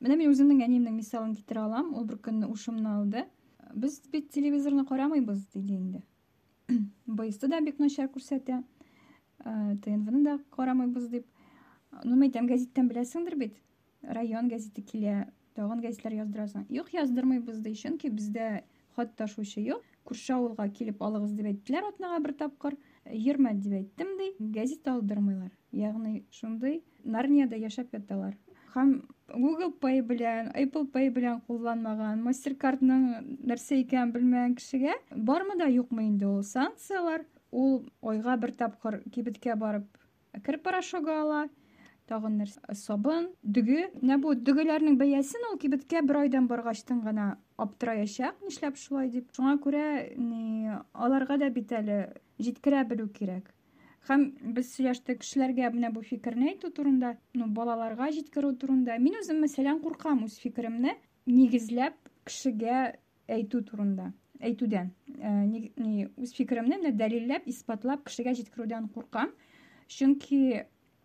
менә 0.02 0.18
мин 0.18 0.32
үземнең 0.32 0.62
әниемнең 0.66 0.96
мисалын 0.98 1.34
китерә 1.36 1.66
алам. 1.66 1.92
Ул 1.94 2.04
бер 2.08 2.18
көнне 2.22 2.48
ушымны 2.50 2.88
алды. 2.90 3.24
Без 3.74 4.00
бит 4.12 4.30
телевизорны 4.34 4.84
карамыйбыз 4.86 5.46
диде 5.54 5.76
инде. 5.76 6.02
Бст 7.06 7.46
да 7.48 7.60
бик 7.60 7.78
начар 7.78 8.10
күрсәтә. 8.12 8.62
Тнвны 9.44 10.24
да 10.24 10.38
карамыйбыз 10.56 11.08
дип. 11.12 11.26
Ну 12.04 12.16
мен 12.16 12.28
әйтәм 12.28 12.50
гәзиттән 12.50 12.90
беләсеңдер 12.90 13.38
бит. 13.38 13.56
Район 14.02 14.50
гәзите 14.50 14.82
килә. 14.82 15.30
Тагын 15.54 15.82
гәзитләр 15.84 16.18
яздырасың 16.22 16.66
юк 16.72 16.92
яздырмыйбыз 16.94 17.60
ди. 17.64 17.74
Чөнки 17.76 18.10
бездә 18.10 18.62
хат 18.96 19.16
ташучы 19.16 19.64
юк. 19.64 19.82
Күрше 20.08 20.34
авылга 20.34 20.68
килеп 20.68 21.02
алыгыз 21.02 21.34
дип 21.36 21.50
әйттеләр 21.52 21.92
атнага 21.92 22.22
бер 22.24 22.36
тапкыр. 22.44 22.78
Йөрмә 23.06 23.54
дип 23.60 23.76
әйттем 23.80 24.16
ди. 24.18 24.32
Гәзит 24.40 24.88
алдырмыйлар 24.88 25.52
ягъни 25.72 26.24
шундый 26.30 26.82
нарнияда 27.04 27.56
яшәп 27.56 27.94
яталар. 27.96 28.36
Һәм 28.74 29.02
google 29.34 29.72
pay 29.80 30.02
белән 30.06 30.50
apple 30.54 30.86
pay 30.92 31.10
белән 31.14 31.40
кулланмаган 31.46 32.22
мастеркардның 32.26 33.06
нәрсә 33.48 33.78
икәнен 33.82 34.12
белмәгән 34.14 34.56
кешегә 34.58 34.98
бармы 35.30 35.56
да 35.60 35.70
юкмы 35.72 36.06
инде 36.08 36.26
ул 36.26 36.42
санкциялар? 36.42 37.24
Ул 37.52 37.82
айга 38.02 38.36
бер 38.40 38.54
тапкыр 38.56 39.02
кибеткә 39.12 39.56
барып 39.60 39.88
кер 40.44 40.58
порошогы 40.64 41.12
ала 41.12 41.42
тагын 42.08 42.38
нәрсә 42.40 42.74
сабын 42.76 43.28
дөге 43.42 43.88
менә 44.00 44.18
бу 44.22 44.34
дөгеләрнең 44.34 44.98
ул 45.50 45.58
кибеткә 45.60 46.02
бер 46.08 46.22
айдан 46.24 46.48
баргачтын 46.48 47.02
гына 47.04 47.36
аптыраячак 47.56 48.40
нишләп 48.42 48.76
шулай 48.76 49.08
дип. 49.08 49.28
Шуңа 49.36 49.58
күрә 49.62 49.86
аларга 50.92 51.38
да 51.38 51.50
бит 51.50 51.72
җиткерә 52.42 52.84
белү 52.88 53.08
кирәк. 53.12 53.52
Һәм 54.08 54.24
без 54.56 54.72
сөйләштек 54.74 55.20
кешеләргә 55.22 55.70
менә 55.74 55.92
бу 55.94 56.02
фикерне 56.02 56.50
әйтү 56.52 56.72
турында 56.74 57.14
ну 57.38 57.46
балаларга 57.54 58.10
җиткерү 58.16 58.56
турында. 58.58 58.98
Мин 58.98 59.20
үзем 59.20 59.38
мәсәлән 59.44 59.78
куркам 59.84 60.24
үз 60.26 60.40
фикеремне 60.42 60.96
нигезләп 61.30 61.94
кешегә 62.26 62.80
әйтү 63.30 63.62
турында 63.68 64.10
әйтүдән. 64.42 64.90
Э, 65.22 66.08
үз 66.18 66.34
фикеремне 66.34 66.80
менә 66.80 66.92
дәлилләп 66.98 67.46
исбатлап 67.50 68.04
кешегә 68.08 68.34
җиткерүдән 68.40 68.90
куркам. 68.94 69.30
Чөнки 69.86 70.42
э, 70.58 70.64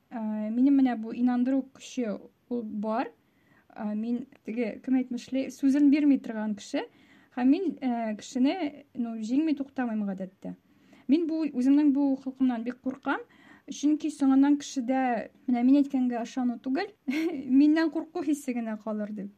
минем 0.10 0.80
менә 0.82 0.98
бу 0.98 1.14
инандыру 1.14 1.68
көче 1.78 2.16
ул 2.50 2.64
бар. 2.64 3.12
Э, 3.76 3.94
мин 3.94 4.24
теге 4.46 4.80
кем 4.84 4.98
әйтмешле 4.98 5.48
сүзен 5.54 5.92
бирми 5.94 6.18
торган 6.18 6.56
кеше. 6.58 6.88
Һәм 7.38 7.52
мин 7.54 7.76
кешене 8.18 8.86
ну 8.98 9.14
туктамыйм 9.54 10.08
гадәттә. 10.10 10.56
Мин 11.08 11.28
бу 11.28 11.44
үземнең 11.48 11.92
бу 11.96 12.14
холкымнан 12.24 12.64
бик 12.64 12.80
куркам 12.84 13.24
чөнки 13.72 14.12
соңыннан 14.14 14.58
кешедә 14.62 15.02
менә 15.48 15.64
мин 15.64 15.82
әйткәнгә 15.82 16.22
ышану 16.24 16.60
түгел 16.64 16.92
миннән 17.62 17.92
курку 17.92 18.24
хисе 18.24 18.56
генә 18.56 18.78
калыр 18.84 19.12
дип 19.12 19.32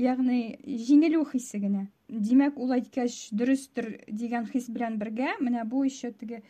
ягъни 0.00 0.56
җиңелү 0.64 1.24
хисе 1.30 1.60
генә. 1.60 1.86
Димәк 2.08 2.58
ул 2.58 2.72
әйткәч 2.74 3.30
дөрестер 3.36 3.90
дигән 4.08 4.46
хис 4.50 4.70
белән 4.72 4.96
бергә 5.00 5.36
менә 5.44 5.64
бу 5.68 5.84
еще 5.84 6.10
теге 6.12 6.40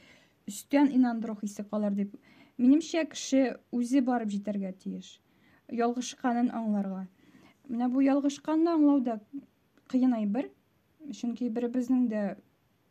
өстән 0.48 0.90
инандыру 0.94 1.36
хисе 1.40 1.64
калыр 1.64 1.96
дип 1.96 2.14
минемчә 2.58 3.04
кеше 3.10 3.58
үзе 3.74 4.02
барып 4.06 4.30
җитәргә 4.36 4.72
тиеш. 4.84 5.18
Ялгышканын 5.70 6.50
аңларга. 6.54 7.06
Менә 7.68 7.90
бу 7.90 8.04
ялгышканны 8.04 8.70
аңлау 8.76 9.02
да 9.02 9.18
кыен 9.90 10.14
әйбер 10.14 10.50
чөнки 11.10 11.50
беребезнең 11.50 12.06
дә 12.10 12.24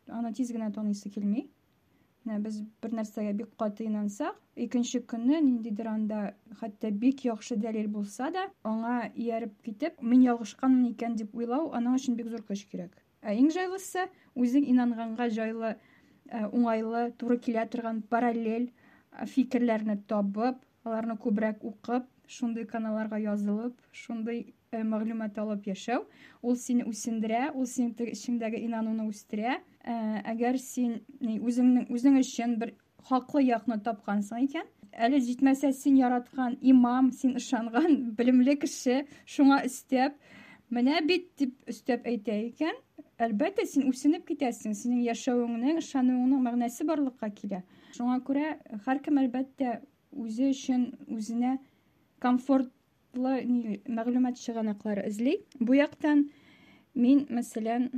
аны 0.08 0.32
тиз 0.36 0.52
генә 0.52 0.70
таныйсы 0.74 1.10
килми. 1.10 1.48
Біз 2.24 2.60
бір 2.82 2.94
нәрсәгә 2.98 3.32
бик 3.36 3.52
каты 3.58 3.86
инансак 3.86 4.36
икенче 4.56 5.00
көнне 5.12 5.40
ниндидер 5.40 5.88
анда 5.88 6.34
хәтта 6.60 6.90
бик 6.90 7.24
яхшы 7.24 7.56
дәлил 7.56 7.88
булса 7.88 8.30
да 8.30 8.48
аңа 8.64 9.10
ияреп 9.14 9.54
китеп 9.64 10.02
мин 10.02 10.22
ялгышканмын 10.22 10.90
икән 10.92 11.16
дип 11.16 11.34
уйлау 11.34 11.70
аның 11.72 11.96
өчен 11.96 12.16
бик 12.16 12.28
зур 12.28 12.44
көч 12.50 12.66
кирәк 12.70 12.92
ә 13.22 13.34
иң 13.36 13.50
җайлысы 13.56 14.06
үзең 14.36 14.68
инанганга 14.74 15.28
җайлы 15.28 15.74
уңайлы 16.52 17.10
килә 17.46 17.66
торган 17.72 18.02
параллель 18.02 18.70
фикерләрне 19.34 19.96
табып 20.08 20.60
аларны 20.84 21.16
күбрәк 21.24 21.64
укып 21.64 22.06
шундый 22.26 22.66
каналларга 22.66 23.18
язылып 23.18 23.76
шундый 23.92 24.54
мәгълүмат 24.70 25.38
алып 25.42 25.64
яшәү 25.66 26.04
ул 26.46 26.54
сине 26.54 26.84
үсендерә 26.86 27.48
ул 27.58 27.66
синең 27.66 28.10
эчеңдәге 28.12 28.60
инануны 28.62 29.08
үстерә 29.10 29.56
әгәр 30.30 30.58
син 30.62 30.92
үзеңнең 31.26 31.88
үзең 31.90 32.18
өчен 32.20 32.54
бер 32.60 32.70
хаклы 33.08 33.42
якны 33.48 33.80
тапкансың 33.82 34.44
икән 34.46 34.68
әле 34.94 35.18
җитмәсә 35.26 35.72
син 35.74 35.96
яраткан 35.98 36.54
имам 36.62 37.10
син 37.10 37.34
ышанган 37.40 37.98
белемле 38.18 38.54
кеше 38.62 39.00
шуңа 39.26 39.64
өстәп 39.66 40.14
менә 40.70 41.02
бит 41.02 41.26
дип 41.42 41.56
өстәп 41.74 42.06
әйтә 42.06 42.38
икән 42.46 42.78
әлбәттә 43.26 43.66
син 43.66 43.90
үсенеп 43.90 44.28
китәсең 44.30 44.78
синең 44.78 45.02
яшәвеңнең 45.08 45.82
ышануыңның 45.82 46.46
мәгънәсе 46.46 46.86
барлыкка 46.86 47.32
килә 47.42 47.64
шуңа 47.98 48.20
күрә 48.22 48.54
һәркем 48.86 49.18
әлбәттә 49.24 49.80
үзе 50.14 50.54
өчен 50.54 50.92
үзенә 51.10 51.58
комфортлы 53.12 53.80
мәгълүмат 53.86 54.38
чыганаклары 54.38 55.06
эзли. 55.08 55.40
Бу 55.58 55.74
яктан 55.74 56.30
мин 56.94 57.26
мәсәлән 57.30 57.90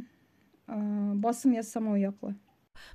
басым 1.21 1.53
ясамау 1.53 1.97
яклы 1.97 2.35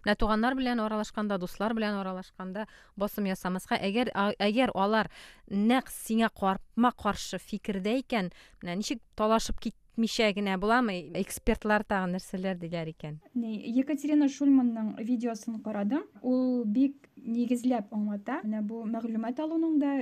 менә 0.04 0.16
туганнар 0.18 0.56
белән 0.56 0.80
аралашканда 0.80 1.38
дуслар 1.38 1.74
белән 1.74 1.96
аралашканда 2.02 2.68
басым 2.98 3.28
ясамаска 3.30 3.78
әгәр 3.78 4.10
әгәр 4.40 4.74
алар 4.76 5.10
нәкъ 5.48 5.92
сиңа 5.92 6.30
карма 6.30 6.92
каршы 6.92 7.38
фикердә 7.40 7.98
икән 8.02 8.32
менә 8.62 8.76
ничек 8.76 9.00
талашып 9.16 9.60
китмичә 9.62 10.34
генә 10.34 10.58
буламы? 10.58 10.98
Экспертлар 11.22 11.86
тагын 11.88 12.18
нәрсәләр 12.18 12.58
диләр 12.58 12.92
икән? 12.92 13.22
Екатерина 13.36 14.28
шульманның 14.28 14.98
видеосын 15.00 15.62
карадым. 15.64 16.04
Ул 16.22 16.66
бик 16.66 17.10
нигезләп 17.16 17.94
аңлата. 17.94 18.42
Менә 18.44 18.66
бу 18.68 18.84
мәгълүмат 18.86 19.40
алуның 19.40 19.80
да 19.80 19.96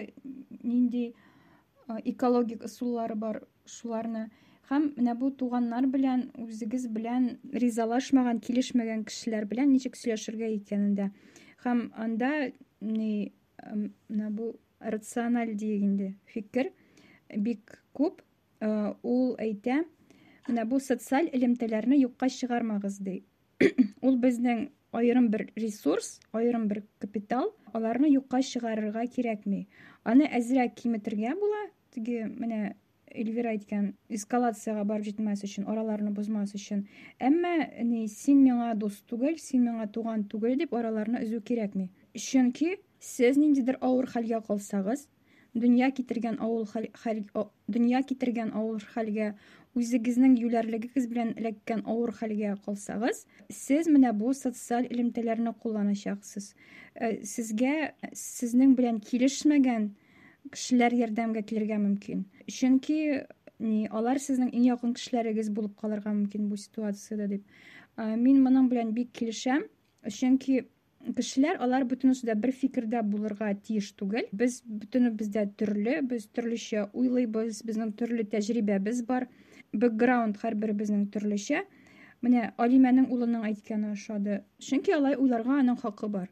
нинди 0.63 1.13
экологик 1.87 2.65
ысуллары 2.65 3.15
бар 3.15 3.41
шуларны. 3.65 4.29
Һәм 4.69 4.87
менә 4.97 5.13
бу 5.19 5.29
туганнар 5.29 5.85
белән 5.93 6.29
үзегез 6.41 6.87
белән 6.89 7.35
ризалашмаган 7.53 8.39
килешмәгән 8.41 9.03
кешеләр 9.05 9.45
белән 9.45 9.71
ничек 9.73 9.97
сөйләшергә 9.99 10.49
икәнен 10.55 10.95
дә. 10.97 11.09
Һәм 11.65 11.91
анда 11.93 12.31
менә 12.81 14.29
бу 14.39 14.55
рациональ 14.79 15.53
диек 15.53 15.83
инде 15.83 16.13
фикер 16.33 16.71
бик 17.37 17.77
күп. 17.93 18.23
Ул 19.03 19.35
әйтә 19.37 19.83
менә 20.47 20.65
бу 20.65 20.79
социаль 20.79 21.29
элемтәләрне 21.33 21.99
юкка 22.01 22.29
чыгармагыз 22.29 22.97
ди. 23.05 23.19
Ул 24.05 24.17
безнең 24.17 24.69
аерым 24.91 25.29
бер 25.29 25.47
ресурс 25.55 26.19
аерым 26.31 26.67
бер 26.67 26.83
капитал 26.99 27.53
аларны 27.73 28.11
юкка 28.13 28.41
чыгарырга 28.41 29.05
кирәкми 29.07 29.67
аны 30.03 30.29
әзрәк 30.39 30.75
киметергә 30.81 31.35
була 31.39 31.61
теге 31.95 32.25
менә 32.27 32.75
эльвира 33.15 33.53
әйткән 33.55 33.93
эскалацияга 34.11 34.83
барып 34.87 35.07
җитмәс 35.09 35.43
өчен 35.47 35.67
араларны 35.71 36.11
бозмас 36.11 36.55
өчен 36.57 36.85
әмма 37.19 37.55
ни 37.83 38.07
син 38.11 38.43
миңа 38.43 38.73
дус 38.79 39.01
түгел 39.09 39.37
син 39.39 39.63
миңа 39.69 39.87
туган 39.97 40.25
түгел 40.31 40.57
дип 40.59 40.73
араларны 40.75 41.23
өзү 41.23 41.41
кирәкми 41.49 41.89
чөнки 42.27 42.75
сез 42.99 43.39
ниндидер 43.39 43.79
авыр 43.81 44.09
хәлгә 44.11 44.41
калсагыз 44.47 45.07
дөнья 45.55 45.91
китергән 45.95 46.37
авыл 46.43 46.65
хәл 46.67 47.21
дөнья 47.71 48.01
китергән 48.03 48.51
авыр 48.53 48.83
хәлгә 48.95 49.33
үзегезнең 49.75 50.37
юләрлегегез 50.39 51.07
белән 51.11 51.33
эләккән 51.39 51.83
авыр 51.91 52.13
хәлгә 52.15 52.55
калсагыз 52.65 53.25
сез 53.51 53.89
менә 53.91 54.13
бу 54.15 54.33
социаль 54.33 54.87
элемтәләрне 54.87 55.53
кулланачаксыз 55.61 56.53
сезгә 57.35 57.75
сезнең 58.15 58.75
белән 58.79 59.01
килешмәгән 59.09 59.89
кешеләр 60.53 60.95
ярдәмгә 61.01 61.43
килергә 61.49 61.79
мөмкин 61.81 62.23
чөнки 62.57 62.99
ни 63.59 63.85
алар 63.99 64.19
сезнең 64.19 64.53
иң 64.53 64.69
якын 64.69 64.93
кешеләрегез 64.95 65.49
булып 65.57 65.75
калырга 65.81 66.13
мөмкин 66.13 66.47
бу 66.49 66.59
ситуациядә 66.59 67.27
дип 67.33 67.43
мин 67.97 68.41
моның 68.45 68.69
белән 68.71 68.93
бик 68.95 69.11
килешәм 69.19 69.67
чөнки 70.19 70.63
кешеләр 71.17 71.59
алар 71.61 71.85
бөтенесе 71.85 72.27
дә 72.27 72.35
бер 72.39 72.51
фикердә 72.55 73.01
булырга 73.05 73.51
тиеш 73.67 73.91
түгел 73.99 74.27
без 74.31 74.61
бөтенебез 74.65 75.29
дә 75.35 75.45
төрле 75.59 75.99
без 76.01 76.25
төрлечә 76.33 76.87
уйлыйбыз 76.93 77.61
безнең 77.67 77.93
төрле 77.99 78.25
тәҗрибәбез 78.31 79.03
бар 79.05 79.27
бэкграунд 79.81 80.39
һәрберебезнең 80.41 81.07
төрлечә. 81.13 81.63
Менә 82.25 82.51
алимәнең 82.61 83.09
улының 83.13 83.45
әйткәне 83.49 83.91
ошады. 83.93 84.41
Чөнки 84.59 84.93
алай 84.95 85.17
уйларга 85.19 85.59
аның 85.61 85.79
хакы 85.81 86.09
бар. 86.09 86.29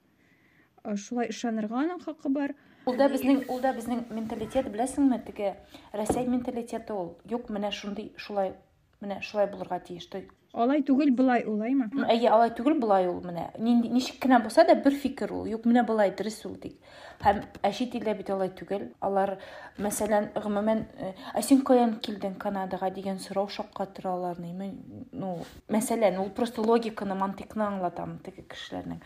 Шулай 1.05 1.29
ышанырга 1.33 1.81
аның 1.83 1.99
хакы 2.05 2.31
бар. 2.33 2.55
Ул 2.89 2.97
да 2.99 3.07
безнең 3.11 3.43
ул 3.47 3.61
да 3.63 3.71
безнең 3.75 4.05
менталитет 4.11 4.67
беләсеңме 4.71 5.19
теге? 5.27 5.53
Рәсәй 5.95 6.27
менталитеты 6.27 6.95
ул. 6.95 7.13
Юк 7.31 7.51
менә 7.53 7.71
шундый 7.71 8.11
шулай 8.17 8.55
менә 9.03 9.21
шулай 9.23 9.47
булырга 9.51 9.79
тиеш. 9.79 10.09
Алай 10.53 10.83
түгел 10.85 11.11
былай 11.17 11.43
улаймы 11.49 11.89
әйе 12.07 12.29
алай 12.29 12.51
түгел 12.53 12.77
былай 12.79 13.07
ул 13.09 13.21
менә. 13.25 13.49
Ничек 13.57 14.19
кенә 14.23 14.39
булса 14.43 14.63
да 14.67 14.75
бер 14.75 14.93
фикер 14.93 15.33
ул. 15.33 15.47
Юк 15.49 15.65
менә 15.65 15.85
былай 15.87 16.13
дөрес 16.13 16.43
ул 16.45 16.55
дик 16.61 16.77
һәм 17.23 17.41
ә 17.63 17.71
чит 17.73 17.95
илдә 17.95 18.13
бит 18.17 18.29
алай 18.29 18.49
түгел. 18.53 18.89
Алар 19.01 19.37
мәсәлән 19.81 20.31
гомумән 20.35 20.85
ә 21.33 21.41
син 21.41 21.63
каян 21.65 21.95
килдең 22.03 22.35
канадага 22.37 22.89
дигән 22.91 23.19
сорау 23.19 23.47
шаккатыра 23.49 24.11
аларны 24.13 24.73
ну 25.11 25.37
мәсәлән 25.69 26.19
ул 26.21 26.29
просто 26.29 26.61
логиканы 26.61 27.15
мантыйкны 27.15 27.63
аңлатам 27.63 28.19
теге 28.25 28.43
кешеләрнең. 28.43 28.99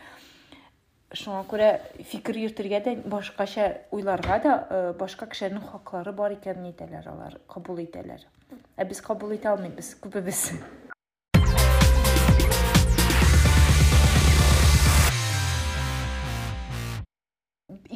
Шуңа 1.14 1.44
күрә 1.48 1.68
фикер 2.04 2.36
йөртергә 2.36 2.82
дә 2.84 2.96
башкача 3.08 3.70
уйларга 3.96 4.40
да 4.44 4.56
башка 4.98 5.30
кешеләрнең 5.30 5.70
хаклары 5.70 6.12
бар 6.12 6.34
икәнен 6.36 6.68
әйтәләр 6.72 7.08
алар 7.14 7.38
кабул 7.48 7.80
итәләр. 7.80 8.26
Ә 8.76 8.84
без 8.84 9.00
кабул 9.00 9.32
итә 9.32 9.54
алмыйбыз 9.54 9.94
күбебез. 10.02 10.50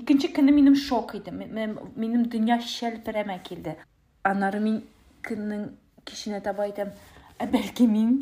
икенче 0.02 0.32
көнне 0.34 0.52
минем 0.52 0.76
шок 0.76 1.16
иде 1.16 1.32
минем 1.32 2.26
дөнья 2.32 2.60
челпәрәмә 2.60 3.40
килде 3.44 3.78
аннары 4.24 4.60
мин 4.64 4.82
көннең 5.28 5.70
киченә 6.06 6.42
таба 6.44 6.68
әйтәм 6.68 6.94
ә 7.40 7.48
бәлки 7.52 7.88
мин 7.88 8.20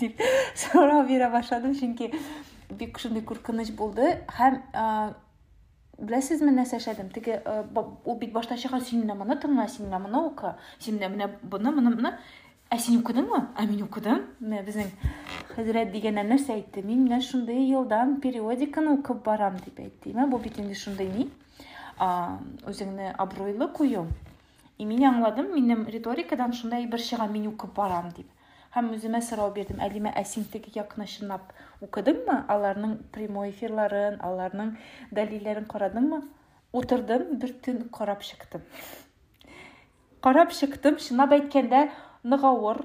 дип 0.00 0.20
сорау 0.56 1.06
бирә 1.08 1.30
башладым 1.32 1.74
чөнки 1.78 2.12
бик 2.70 2.98
шундый 2.98 3.22
куркыныч 3.22 3.72
булды 3.76 4.14
һәм 4.38 4.60
беләсезме 5.98 6.52
нәрсә 6.54 6.78
эшләдем 6.78 7.10
теге 7.14 7.40
ул 7.44 8.18
бит 8.18 8.32
башта 8.32 8.56
чыга 8.56 8.80
син 8.80 9.02
менә 9.02 9.16
моны 9.18 9.38
тыңла 9.42 9.66
син 9.68 9.88
менә 9.88 10.02
моны 10.04 10.24
ука 10.30 10.56
син 10.78 10.98
менә 10.98 11.08
менә 11.14 11.30
буны 11.42 11.72
моны 11.74 11.94
моны 11.96 12.12
ә 12.73 12.77
син 12.81 12.97
укыдыңмы 13.03 13.39
ә 13.53 13.67
мин 13.69 13.83
укыдым 13.85 14.23
менә 14.41 14.63
безнең 14.65 14.87
хәзрәт 15.53 15.91
дигәннәр 15.93 16.25
нәрсә 16.25 16.55
әйтте 16.55 16.81
мин 16.81 17.03
менә 17.05 17.19
шундый 17.21 17.59
елдан 17.69 18.15
периодиканы 18.21 18.95
укып 18.97 19.19
барам 19.25 19.59
дип 19.61 19.79
әйтте 19.83 20.13
бу 20.31 20.39
бит 20.41 20.57
инде 20.57 20.73
шундый 20.73 21.11
ни 21.13 21.27
үзеңне 21.99 23.11
абруйлы 23.17 23.67
кую 23.77 24.07
и 24.77 24.85
мин 24.85 25.03
аңладым 25.05 25.51
минем 25.53 25.85
риторикадан 25.85 26.53
шундай 26.53 26.87
бер 26.87 26.99
чыга 26.99 27.27
мин 27.27 27.45
укып 27.51 27.75
барам 27.75 28.09
дип 28.17 28.31
һәм 28.73 28.89
үземә 28.95 29.21
сорау 29.21 29.51
бирдем 29.53 29.77
әлимә 29.77 30.15
ә 30.17 30.23
син 30.25 30.47
теге 30.51 30.71
якны 30.73 31.05
чынлап 31.05 31.53
укыдыңмы 31.85 32.39
аларның 32.49 32.95
прямой 33.13 33.51
эфирларын 33.51 34.17
аларның 34.29 34.71
дәлилләрен 35.11 35.67
карадыңмы 35.69 36.23
утырдым 36.73 37.37
бер 37.37 37.53
төн 37.67 37.83
карап 37.93 38.25
чыктым 38.25 38.65
карап 40.25 40.57
чыктым 40.57 40.97
чынлап 40.97 41.37
әйткәндә 41.37 41.83
нык 42.23 42.43
авыр 42.49 42.83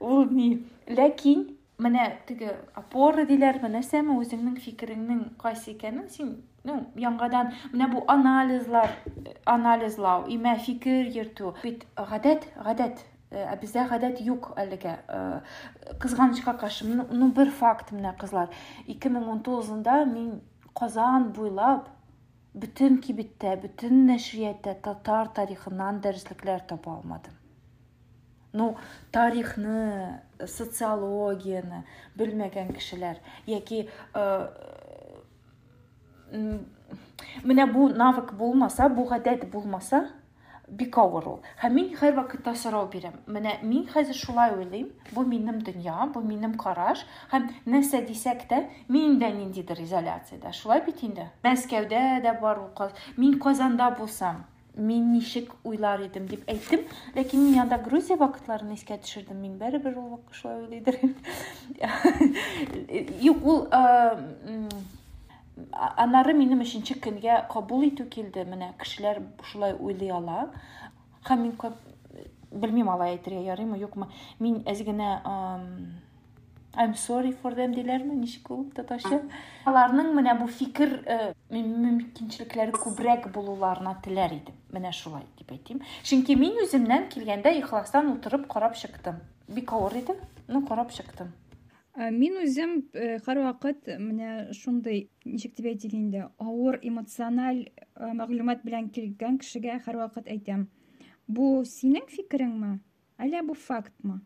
ул 0.00 0.26
ни 0.30 0.48
ләкин 0.88 1.46
менә 1.84 2.08
теге 2.28 2.52
опора 2.78 3.24
диләрме 3.28 3.70
нәрсәме 3.72 4.18
үзеңнең 4.22 4.58
фикереңнең 4.62 5.24
кайсы 5.40 5.72
икәнен 5.72 6.08
син 6.10 6.36
ну 6.64 6.78
яңадан 6.98 7.52
менә 7.72 7.90
бу 7.94 8.04
анализлар 8.14 8.94
анализлау 9.56 10.28
имә 10.36 10.54
фикер 10.66 11.10
йөртү 11.10 11.54
бит 11.62 11.84
гадәт 11.98 12.46
гадәт 12.68 13.04
ә 13.34 13.56
бездә 13.58 13.88
гадәт 13.90 14.20
юк 14.22 14.52
әлегә. 14.56 14.94
Кызганычка 16.00 16.54
каршы 16.58 16.86
ну 16.86 17.30
бер 17.34 17.50
факт 17.50 17.90
ике 18.86 19.08
мең 19.08 19.28
ун 19.32 19.42
тугызында 19.42 20.04
мин 20.04 20.40
казан 20.74 21.32
буйлап 21.32 21.88
бүтін 22.54 23.00
кибеттә 23.02 23.56
бүтін 23.62 24.04
нәшриятта 24.08 24.76
татар 24.82 25.30
тарихынан 25.36 26.00
дәреслекләр 26.04 26.62
таба 26.70 26.98
алмадым 26.98 27.40
ну 28.54 28.68
тарихны 29.12 30.20
социологияны 30.38 31.82
белмәгән 32.18 32.70
кешеләр 32.76 33.18
яки 33.50 33.82
менә 37.50 37.66
бу 37.72 37.88
навык 38.04 38.32
булмаса 38.38 38.88
бу 38.88 39.08
гадәт 39.10 39.48
булмаса 39.50 40.04
бик 40.69 40.97
авыр 41.01 41.27
ул 41.31 41.39
һәм 41.61 41.73
мин 41.75 41.89
һәрвакытта 41.97 42.53
сорау 42.55 42.89
бирәм 42.93 43.15
менә 43.35 43.55
мин 43.63 43.87
хәзер 43.89 44.17
шулай 44.17 44.53
уйлыйм 44.57 44.91
бу 45.13 45.23
минем 45.25 45.61
дөнья 45.65 46.05
бу 46.13 46.21
минем 46.21 46.53
караш 46.63 47.05
һәм 47.31 47.49
нәрсә 47.65 48.03
дисәк 48.05 48.45
тә 48.51 48.61
мин 48.87 49.17
дә 49.23 49.31
ниндидер 49.33 49.81
изоляциядә 49.81 50.53
шулай 50.53 50.83
бит 50.85 51.03
инде 51.03 51.29
мәскәүдә 51.43 52.21
дә 52.25 52.37
бар 52.41 52.61
ул 52.65 52.95
мин 53.17 53.39
казанда 53.39 53.89
булсам 53.97 54.43
мин 54.75 55.11
ничек 55.13 55.51
уйлар 55.63 56.05
идем 56.05 56.27
дип 56.27 56.45
әйттем 56.47 56.85
ләкин 57.15 57.43
мин 57.47 57.59
анда 57.65 57.77
грузия 57.83 58.17
вакытларын 58.17 58.71
искә 58.77 58.99
төшердем 59.01 59.41
мин 59.41 59.57
бәребер 59.57 59.97
ул 59.97 60.19
шулай 60.31 60.61
уйлыйдыр 60.61 60.95
юк 63.25 63.45
ул 63.45 63.67
аннары 65.72 66.34
минем 66.34 66.62
өченче 66.64 66.96
көнгә 67.00 67.44
кабул 67.52 67.84
итү 67.86 68.08
килде. 68.10 68.44
Менә 68.44 68.72
кешеләр 68.80 69.22
шулай 69.50 69.76
уйлый 69.78 70.10
ала 70.10 70.48
һәм 71.28 71.46
мин 71.46 71.54
белмим 72.50 72.88
алай 72.90 73.16
әйтергә 73.16 73.42
ярыймы 73.50 73.78
юкмы. 73.82 74.08
Мин 74.38 74.62
әз 74.66 74.82
генә 74.86 75.20
I'm 76.76 76.94
sorry 76.98 77.30
for 77.30 77.54
them 77.54 77.74
диләрме? 77.74 78.16
Ничек 78.18 78.48
ул 78.50 78.64
татарча? 78.74 79.20
Аларның 79.68 80.10
менә 80.16 80.34
бу 80.40 80.48
фикер 80.50 80.96
мөмкинчелекләре 81.54 82.74
күбрәк 82.74 83.28
булуларына 83.34 83.94
теләр 84.02 84.34
идем 84.40 84.58
менә 84.74 84.90
шулай 84.90 85.22
дип 85.38 85.52
әйтим. 85.54 85.84
Чөнки 86.02 86.34
мин 86.34 86.58
үземнән 86.64 87.06
килгәндә 87.14 87.54
ихластан 87.60 88.10
утырып 88.10 88.48
карап 88.50 88.74
чыктым. 88.74 89.22
Бик 89.46 89.72
авыр 89.72 90.00
иде 90.02 90.18
ну 90.48 90.64
карап 90.66 90.90
чыктым. 90.90 91.30
Мин 91.94 92.40
үзем 92.42 92.76
һәрвакыт 93.26 93.88
менә 94.02 94.52
шундый 94.58 95.08
ничек 95.24 95.54
дип 95.56 95.70
әйтик 95.72 95.94
инде 95.94 96.26
авыр 96.38 96.80
эмоциональ 96.82 97.64
мәгълүмат 97.94 98.66
белән 98.66 98.90
килгән 98.90 99.38
кешегә 99.38 99.80
һәрвакыт 99.86 100.30
әйтәм. 100.30 100.68
Бу 101.28 101.64
синең 101.64 102.10
фикереңме? 102.10 102.78
Әллә 103.18 103.44
бу 103.46 103.54
фактмы 103.54 104.20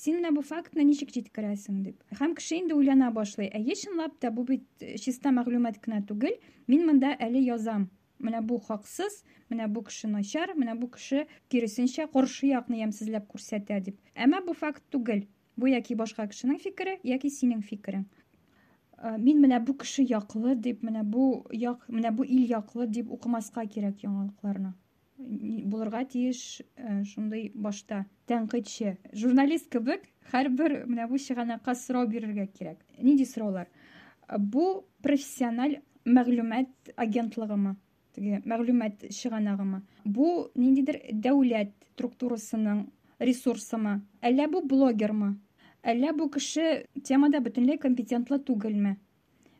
син 0.00 0.16
менә 0.16 0.30
бу 0.32 0.42
фактны 0.46 0.84
ничек 0.86 1.10
җиткерәсең 1.12 1.80
дип. 1.84 1.96
Һәм 2.16 2.34
кеше 2.38 2.56
инде 2.60 2.76
уйлана 2.76 3.10
башлый. 3.12 3.50
Әйе 3.52 3.76
чынлап 3.76 4.16
та 4.22 4.30
бу 4.32 4.46
бит 4.48 4.64
чиста 5.02 5.32
мәгълүмат 5.34 5.80
кенә 5.84 6.00
түгел. 6.08 6.38
Мин 6.70 6.86
монда 6.88 7.12
әле 7.20 7.42
язам. 7.44 7.90
Менә 8.20 8.40
бу 8.46 8.58
хаксыз 8.64 9.20
менә 9.52 9.68
бу 9.68 9.82
кеше 9.84 10.08
начар 10.08 10.54
менә 10.56 10.76
бу 10.80 10.88
кеше 10.94 11.26
киресенчә 11.52 12.06
каршы 12.12 12.48
якны 12.52 12.80
ямьсезләп 12.80 13.28
күрсәтә 13.32 13.80
дип. 13.84 14.00
Әмма 14.14 14.40
бу 14.46 14.56
факт 14.56 14.84
түгел. 14.92 15.26
Бу 15.56 15.66
яки 15.70 15.94
башка 15.94 16.26
кешенең 16.30 16.58
фикере 16.62 16.98
яки 17.04 17.30
синең 17.30 17.62
фикерең 17.62 18.06
мин 19.00 19.40
менә 19.40 19.60
бу 19.64 19.74
кеше 19.80 20.04
яклы 20.04 20.54
дип 20.54 20.82
менә 20.84 21.02
бу 21.04 21.46
як 21.52 21.86
менә 21.88 22.12
бу 22.12 22.24
ил 22.24 22.44
яклы 22.50 22.86
дип 22.86 23.10
укымаска 23.10 23.64
кирәк 23.66 24.04
яңалыкларны. 24.04 24.74
Булырга 25.18 26.04
тиеш 26.04 26.62
шундый 27.08 27.50
башта 27.54 28.04
тәнкыйтьче 28.28 28.96
журналист 29.12 29.70
кебек 29.72 30.04
һәрбер 30.32 30.84
менә 30.86 31.08
бу 31.08 31.18
чыганакка 31.18 31.74
сорау 31.74 32.08
бирергә 32.08 32.46
кирәк. 32.52 32.78
Нинди 33.00 33.24
сораулар 33.24 33.68
бу 34.38 34.84
профессиональ 35.02 35.80
мәгълүмат 36.04 36.92
агентлыгымы 36.96 37.76
теге 38.14 38.42
мәгълүмат 38.44 39.08
чыганагымы. 39.08 39.82
Бу 40.04 40.50
ниндидер 40.54 41.00
дәүләт 41.12 41.72
структурасының 41.94 42.86
ресурсымы 43.20 44.00
әллә 44.24 44.48
бу 44.50 44.64
блогермы 44.66 45.34
әллә 45.82 46.12
бу 46.16 46.28
кеше 46.32 46.84
темада 47.04 47.40
бөтенләй 47.40 47.78
компетентлы 47.80 48.40
түгелме? 48.44 48.96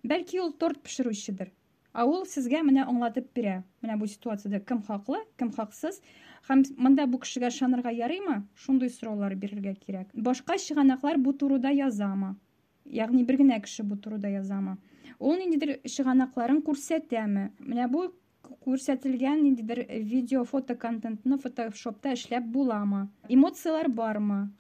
Бәлки 0.05 0.41
ул 0.41 0.53
торт 0.53 0.83
пешерүчедер. 0.85 1.51
А 1.93 2.05
ул 2.07 2.25
сезгә 2.29 2.63
менә 2.63 2.85
аңлатып 2.87 3.33
бирә. 3.35 3.61
Менә 3.83 3.97
бу 3.99 4.07
ситуациядә 4.07 4.61
кем 4.65 4.83
хаклы 4.87 5.19
кем 5.41 5.51
хаксыз? 5.53 6.01
Һәм 6.49 6.63
монда 6.77 7.07
бу 7.11 7.19
кешегә 7.19 7.51
ышанырга 7.51 7.91
ярыймы? 7.91 8.45
Шундый 8.55 8.91
сораулар 8.91 9.35
бирергә 9.35 9.75
кирәк. 9.75 10.15
Башка 10.15 10.57
чыганаклар 10.59 11.19
бу 11.19 11.33
турыда 11.33 11.73
язамы? 11.75 12.37
Ягъни 12.85 13.25
бер 13.25 13.41
генә 13.43 13.61
кеше 13.65 13.83
бу 13.83 13.97
турыда 13.97 14.29
язамы? 14.29 14.77
Ул 15.19 15.37
ниндидер 15.37 15.81
чыганакларын 15.85 16.63
күрсәтәме? 16.63 17.51
Менә 17.59 17.91
бу 17.91 18.07
күрсәтелгән 18.65 19.43
ниндидер 19.43 19.81
видео 19.89 20.45
фото 20.45 20.77
контентны 20.77 21.39
фотошопта 21.41 22.13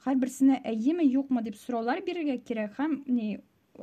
һәрберсенә 0.06 0.60
әйеме 0.72 1.04
юкмы 1.04 1.42
дип 1.46 1.56
сораулар 1.60 2.02
бирергә 2.06 2.38
кирәк 2.48 2.78
һәм 2.80 2.96
ни 3.06 3.28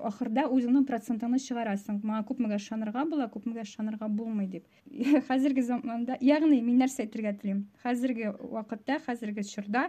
ахырда 0.09 0.45
үзеңнең 0.53 0.85
процентыңны 0.89 1.39
чыгарасың 1.41 2.01
моңа 2.03 2.23
күпмегә 2.29 2.59
ышанырга 2.61 3.05
була 3.09 3.29
күпмегә 3.33 3.63
ышанырга 3.65 4.09
булмый 4.19 4.47
дип 4.47 4.65
хәзерге 5.29 5.63
заманда 5.69 6.17
ягъни 6.21 6.61
мин 6.61 6.81
нәрсә 6.83 7.05
әйтергә 7.05 7.33
телим 7.41 7.63
хәзерге 7.85 8.33
вакытта 8.57 8.99
хәзерге 9.07 9.45
чорда 9.47 9.87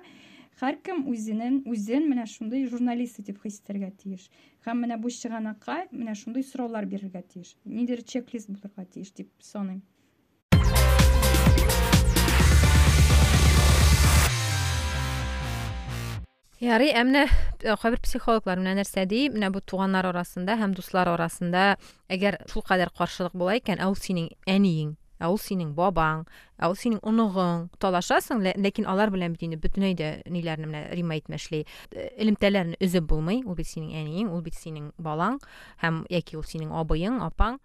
һәркем 0.61 1.05
үзенең 1.13 1.61
үзен 1.71 2.09
менә 2.11 2.25
шундый 2.31 2.65
журналист 2.71 3.21
итеп 3.23 3.43
хис 3.45 3.61
итәргә 3.61 3.93
тиеш. 4.01 4.25
Һәм 4.67 4.83
менә 4.83 4.97
бу 4.99 5.13
чыганакка 5.15 5.85
менә 5.93 6.17
шундый 6.19 6.43
сораулар 6.43 6.89
бирергә 6.91 7.23
тиеш. 7.35 7.55
Ниндидер 7.65 8.03
чек-лист 8.03 8.51
булырга 8.51 8.89
тиеш 8.97 9.13
дип 9.15 9.31
саныйм 9.39 9.85
ярый 16.61 16.91
ә 16.91 17.05
менә 17.07 17.27
психологлар 18.03 18.59
менә 18.59 18.79
нәрсә 18.81 19.07
ди? 19.07 19.29
Менә 19.31 19.51
бу 19.55 19.61
туганнар 19.61 20.09
арасында 20.11 20.59
һәм 20.59 20.75
дуслар 20.75 21.09
арасында 21.09 21.77
әгәр 22.11 22.41
шулкадәр 22.51 22.91
каршылык 22.91 23.35
була 23.35 23.59
икән 23.59 23.79
ә 23.79 23.87
ул 23.87 23.95
синең 23.95 24.33
әниең 24.47 24.97
ә 25.19 25.31
ул 25.31 25.39
синең 25.39 25.73
бабаң 25.75 26.25
ә 26.59 26.69
ул 26.71 26.77
синең 26.79 27.01
оныгың 27.07 27.69
талашасың 27.83 28.43
ләкин 28.59 28.87
алар 28.91 29.11
белән 29.15 29.35
бит 29.35 29.43
инде 29.47 29.59
бөтенләй 29.59 29.95
дә 29.99 30.11
ниләрне 30.31 30.67
менә 30.67 30.83
рима 30.95 31.17
әйтмешли 31.19 31.65
элемтәләрне 31.95 32.79
өзеп 32.83 33.07
булмый. 33.11 33.43
Ул 33.47 33.59
бит 33.59 33.71
синең 33.71 33.95
әниең 34.03 34.31
ул 34.31 34.43
бит 34.43 34.59
синең 34.59 34.93
балаң 34.99 35.39
һәм 35.83 36.05
яки 36.11 36.39
ул 36.39 36.47
синең 36.47 36.75
абыең 36.75 37.21
апаң. 37.27 37.59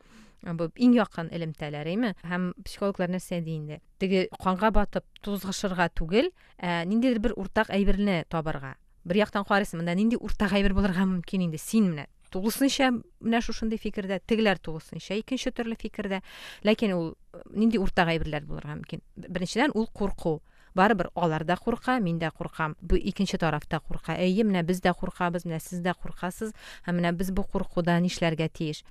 Бу 0.43 0.67
иң 0.75 0.97
якын 0.97 1.29
элемтәләр 1.31 1.87
һәм 1.87 2.51
психологлар 2.65 3.13
нәрсә 3.13 3.39
ди 3.41 3.55
инде? 3.55 3.79
Теге 3.97 4.27
канга 4.43 4.73
батып 4.75 5.05
тузгышырга 5.23 5.87
түгел 5.95 6.33
ә 6.59 6.83
ниндидер 6.83 7.21
бер 7.23 7.33
уртак 7.37 7.69
әйберне 7.71 8.25
табарга 8.27 8.75
бер 9.04 9.22
яктан 9.22 9.44
карыйсың 9.48 9.80
монда 9.80 9.94
нинди 9.98 10.18
уртак 10.20 10.52
әйбер 10.56 10.74
булырга 10.76 11.06
мөмкин 11.08 11.46
инде 11.46 11.58
син 11.58 11.90
менә 11.92 12.06
тулысынча 12.32 12.90
менә 12.92 13.40
шушындый 13.44 13.80
фикердә 13.80 14.20
тегеләр 14.28 14.60
тулысынча 14.60 15.16
икенче 15.20 15.52
төрле 15.54 15.78
фикердә 15.80 16.20
ләкин 16.68 16.94
ул 16.96 17.08
нинди 17.54 17.80
уртак 17.80 18.12
әйберләр 18.12 18.44
булырга 18.48 18.76
мөмкин 18.76 19.02
беренчедән 19.16 19.72
ул 19.74 19.88
курку 19.88 20.38
барыбер 20.76 21.10
алар 21.14 21.44
да 21.44 21.56
курка 21.56 21.98
мин 22.00 22.18
дә 22.18 22.30
куркам 22.30 22.76
бу 22.80 22.96
икенче 22.96 23.38
тараф 23.38 23.66
та 23.66 23.80
курка 23.80 24.14
әйе 24.14 24.44
менә 24.44 24.62
без 24.62 24.82
дә 24.84 24.92
куркабыз 24.94 25.46
менә 25.48 25.60
сез 25.64 25.80
дә 25.84 25.94
куркасыз 25.94 26.52
һәм 26.86 27.00
менә 27.00 27.14
без 27.16 27.32
бу 27.32 27.42
куркудан 27.42 28.04
нишләргә 28.04 28.50
тиеш 28.52 28.84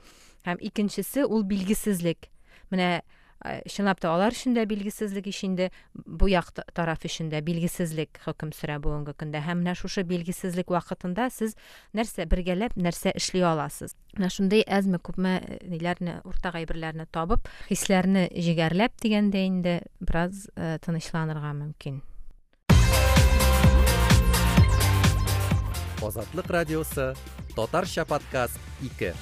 һәм 0.48 0.58
икенчесе 0.60 1.26
ул 1.26 1.44
билгесезлек 1.44 2.30
менә 2.72 3.02
чынлап 3.69 4.01
та 4.01 4.13
алар 4.15 4.35
өчен 4.35 4.55
дә 4.57 4.65
билгесезлек 4.69 5.27
ичинде 5.27 5.71
бу 5.95 6.29
тараф 6.75 7.05
өчен 7.05 7.31
дә 7.31 7.43
билгесезлек 7.43 8.21
хөкем 8.25 8.53
сөрә 8.53 8.79
бүгенге 8.83 9.15
көндә 9.19 9.43
һәм 9.43 9.63
менә 9.63 9.75
шушы 9.75 10.05
билгесезлек 10.05 10.71
вакытында 10.71 11.29
сез 11.31 11.57
нәрсә 11.95 12.27
бергәләп 12.27 12.77
нәрсә 12.77 13.13
эшли 13.17 13.43
аласыз 13.43 13.97
менә 14.17 14.31
шундый 14.31 14.63
әзме 14.67 14.99
күпме 14.99 15.41
ниләрне 15.67 16.21
уртак 16.25 16.61
әйберләрне 16.63 17.07
табып 17.11 17.51
хисләрне 17.69 18.29
җигәрләп 18.33 18.97
дигәндә 19.03 19.45
инде 19.49 19.77
бераз 20.01 20.49
тынычланырга 20.57 21.53
мөмкин 21.59 22.03
азатлык 26.13 26.51
радиосы 26.51 27.15
татарча 27.57 28.05
подкаст 28.05 28.59
ике. 28.83 29.15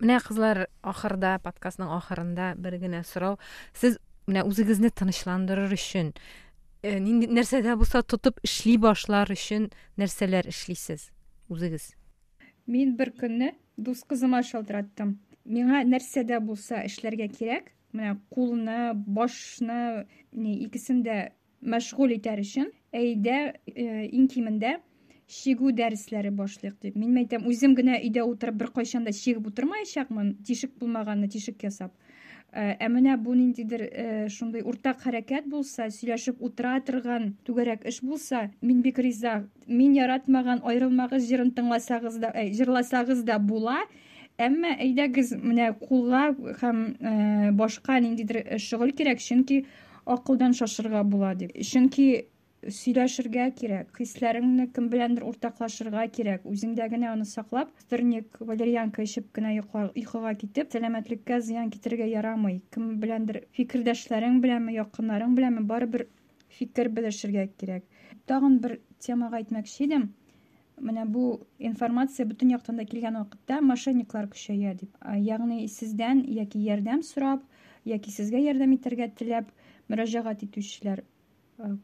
Менә 0.00 0.18
кызлар 0.24 0.66
ахырда 0.82 1.38
подкастның 1.44 1.90
ахырында 1.98 2.54
бер 2.56 2.78
генә 2.78 3.04
сорау 3.06 3.38
сез 3.74 3.98
менә 4.28 4.44
үзегезне 4.48 4.90
тынычландырыр 4.90 5.72
өчен 5.74 6.12
нәрсәдә 6.82 7.74
булса 7.76 8.02
тотып 8.02 8.38
эшли 8.46 8.76
башлар 8.78 9.30
өчен 9.34 9.70
нәрсәләр 9.98 10.48
эшлисез 10.52 11.08
үзегез 11.50 11.94
мин 12.66 12.94
бер 12.96 13.10
көнне 13.10 13.54
дус 13.76 14.04
кызыма 14.06 14.42
шалтыраттым 14.46 15.16
миңа 15.44 15.82
нәрсәдә 15.88 16.38
булса 16.44 16.84
эшләргә 16.86 17.28
кирәк 17.34 17.72
менә 17.92 18.18
кулны 18.30 18.92
башны 18.94 20.06
икесен 20.32 21.02
дә 21.02 21.32
мәшгуль 21.60 22.14
итәр 22.18 22.44
өчен 22.44 22.70
әйдә 22.92 23.56
чигү 25.28 25.72
дәресләре 25.76 26.30
башлыйк 26.32 26.78
дип 26.82 26.96
мин 26.96 27.18
әйтәм 27.20 27.44
үзем 27.50 27.74
генә 27.76 27.98
өйдә 28.00 28.24
утырып 28.24 28.56
беркайчан 28.62 29.04
да 29.04 29.12
чигеп 29.12 29.46
утырмаячакмын 29.50 30.34
тишек 30.48 30.72
булмаганны 30.80 31.28
тишек 31.28 31.62
ясап. 31.62 31.92
Ә 32.56 32.88
менә 32.88 33.18
бу 33.20 33.34
ниндидер 33.36 33.82
шундый 34.32 34.62
уртак 34.64 35.02
хәрәкәт 35.04 35.50
булса 35.52 35.90
сөйләшеп 35.92 36.40
утыра 36.40 36.78
торган 36.80 37.34
түгәрәк 37.44 37.84
эш 37.90 38.00
булса 38.00 38.46
мин 38.62 38.80
бик 38.80 38.98
риза 39.04 39.42
мин 39.66 39.92
яратмаган 39.92 40.62
аерылмагыз 40.64 41.28
җырын 41.28 41.52
тыңласагыз 41.52 42.16
да 42.22 42.32
җырласагыз 42.32 43.20
да 43.28 43.36
була 43.38 43.82
әмма 44.40 44.72
әйдәгез 44.80 45.34
менә 45.36 45.74
кулга 45.82 46.32
һәм 46.62 47.52
башка 47.60 48.00
ниндидер 48.00 48.56
шөгыль 48.56 48.96
кирәк 48.96 49.20
чөнки 49.20 49.66
акылдан 50.06 50.56
шашырга 50.56 51.04
була 51.04 51.34
дип 51.34 51.52
сөйләшергә 52.66 53.44
кирәк 53.54 53.90
хисләреңне 53.96 54.64
кем 54.74 54.88
беләндер 54.90 55.24
уртаклашырга 55.28 56.02
кирәк 56.10 56.46
үзеңдә 56.50 56.88
генә 56.90 57.12
аны 57.12 57.24
саклап 57.30 57.70
вторник 57.78 58.38
валерьянка 58.40 59.04
эчеп 59.04 59.28
кенә 59.36 59.52
йокыга 59.54 60.32
китеп 60.40 60.72
сәламәтлеккә 60.74 61.38
зыян 61.40 61.70
китерергә 61.70 62.08
ярамый. 62.10 62.60
Кем 62.74 62.96
беләндер 62.98 63.44
фикердәшләрең 63.54 64.40
беләнме 64.42 64.74
якыннарың 64.74 65.36
беләнме 65.38 65.62
барыбер 65.70 66.08
фикер 66.58 66.90
белешергә 66.90 67.46
кирәк. 67.60 67.84
Тагын 68.26 68.58
бер 68.64 68.80
темага 68.98 69.38
әйтмәкче 69.38 69.84
идем. 69.86 70.08
Менә 70.82 71.04
бу 71.06 71.46
информация 71.58 72.26
бөтен 72.26 72.50
яктан 72.50 72.82
да 72.82 72.86
килгән 72.90 73.20
вакытта 73.20 73.60
мошенниклар 73.62 74.26
көчәя 74.34 74.74
дип. 74.74 74.98
Ягъни 75.14 75.68
сездән 75.68 76.24
яки 76.26 76.58
ярдәм 76.58 77.06
сорап 77.06 77.46
яки 77.84 78.10
сезгә 78.10 78.42
ярдәм 78.42 78.74
итәргә 78.74 79.08
теләп 79.14 79.54
мөрәҗәгать 79.88 80.44
итүчеләр 80.48 81.04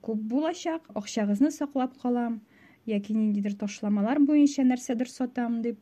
күп 0.07 0.21
булачак 0.31 0.87
акчагызны 0.95 1.51
саклап 1.51 1.97
калам 2.03 2.41
яки 2.87 3.15
ниндидер 3.17 3.57
ташламалар 3.59 4.21
буенча 4.21 4.63
нәрсәдер 4.67 5.11
сатам 5.11 5.63
дип 5.63 5.81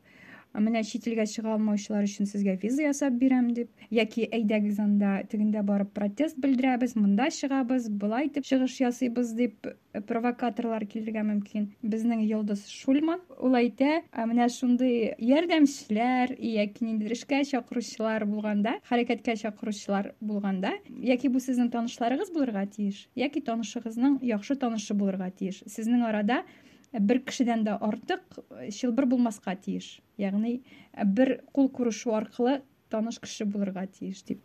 менә 0.60 0.82
чит 0.84 1.06
илгә 1.08 1.26
чыга 1.26 1.54
алмаучылар 1.54 2.04
өчен 2.08 2.28
сезгә 2.28 2.58
виза 2.62 2.88
ясап 2.88 3.14
бирәм 3.20 3.52
дип 3.56 3.70
яки 3.90 4.26
әйдәгез 4.28 4.80
анда 4.82 5.22
тегендә 5.30 5.62
барып 5.64 5.92
протест 5.96 6.38
белдерәбез 6.42 6.96
монда 6.96 7.30
чыгабыз 7.30 7.88
болай 7.88 8.28
итеп 8.28 8.44
чыгыш 8.48 8.80
ясыйбыз 8.82 9.32
дип 9.38 9.72
провокаторлар 10.08 10.86
килергә 10.88 11.22
мөмкин. 11.26 11.66
Безнең 11.82 12.22
йолдыз 12.24 12.64
шульман 12.70 13.20
ул 13.36 13.56
әйтә 13.58 14.00
менә 14.16 14.48
шундый 14.52 15.12
ярдәмчеләр 15.20 16.32
яки 16.38 16.86
ниндидер 16.86 17.16
эшкә 17.16 17.42
чакыручылар 17.50 18.24
булганда 18.28 18.78
хәрәкәткә 18.88 19.36
чакыручылар 19.42 20.12
булганда 20.20 20.72
яки 21.04 21.28
бу 21.28 21.42
сезнең 21.44 21.70
танышларыгыз 21.74 22.32
булырга 22.32 22.64
тиеш 22.72 23.06
яки 23.18 23.44
танышыгызның 23.44 24.20
яхшы 24.24 24.56
танышы 24.56 24.96
булырга 24.96 25.28
тиеш 25.30 25.62
сезнең 25.66 26.06
арада 26.08 26.42
бер 26.92 27.22
кешедән 27.24 27.64
дә 27.64 27.78
артык 27.80 28.38
чылбыр 28.72 29.06
булмаска 29.06 29.54
тиеш. 29.56 30.00
Ягъни 30.18 30.62
бер 31.04 31.40
кул 31.52 31.70
күрешү 31.72 32.12
аркылы 32.16 32.60
таныш 32.90 33.18
кеше 33.22 33.44
булырга 33.44 33.86
тиеш 33.86 34.22
дип 34.28 34.42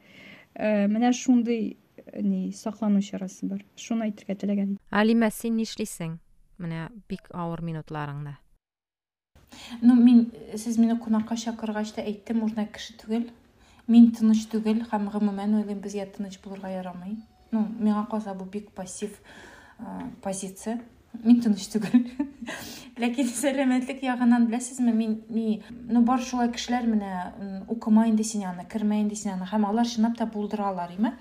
менә 0.55 1.12
шундый 1.13 1.77
ни 2.21 2.51
саклану 2.51 3.01
чарасы 3.01 3.47
бар. 3.47 3.63
Шуны 3.75 4.07
әйтергә 4.10 4.38
теләгән 4.43 4.77
алима 4.91 5.29
син 5.31 5.57
нишлисең 5.57 6.17
менә 6.57 6.88
бик 7.10 7.27
авыр 7.33 7.62
минутларыңда. 7.62 8.38
Ну 9.81 9.95
мин 9.95 10.31
сез 10.55 10.77
мине 10.77 10.97
кунакка 10.99 11.36
чакыргач 11.36 11.93
та 11.95 12.01
әйттем 12.01 12.43
кеше 12.71 12.97
түгел 13.01 13.29
мин 13.88 14.12
тыныч 14.12 14.47
түгел 14.51 14.83
һәм 14.91 15.10
гомумән 15.12 15.55
уйлыйм 15.60 15.79
безгә 15.79 16.05
тыныч 16.17 16.39
булырга 16.43 16.69
ярамый 16.69 17.17
ну 17.51 17.65
миңа 17.79 18.07
калса 18.10 18.33
бу 18.33 18.45
бик 18.45 18.71
пассив 18.71 19.21
позиция. 20.21 20.81
Мин 21.24 21.41
тыныч 21.41 21.67
түгел 21.74 22.06
ләкин 23.02 23.30
сәламәтлек 23.30 24.04
ягыннан 24.04 24.48
беләсезме 24.50 24.93
мин 24.93 25.20
ми 25.30 25.62
ну 25.89 26.02
бар 26.06 26.22
шулай 26.22 26.52
кешеләр 26.54 26.88
менә 26.89 27.12
укыма 27.70 28.08
инде 28.10 28.24
син 28.24 28.46
аны 28.50 28.65
кермә 28.70 29.02
инде 29.04 29.17
аны 29.32 29.46
һәм 29.46 29.67
алар 29.70 29.88
чынлап 29.88 30.17
та 30.17 30.26
булдыралар 30.26 30.93
име 30.98 31.13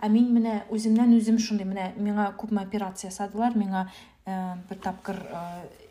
ә 0.00 0.08
мин 0.08 0.32
менә 0.34 0.62
үземнән 0.72 1.12
үзем 1.16 1.38
шундый 1.38 1.66
менә 1.68 1.92
миңа 1.98 2.30
күпме 2.40 2.62
операция 2.62 3.10
ясадылар 3.10 3.56
миңа 3.58 3.86
бер 4.26 4.78
тапкыр 4.82 5.20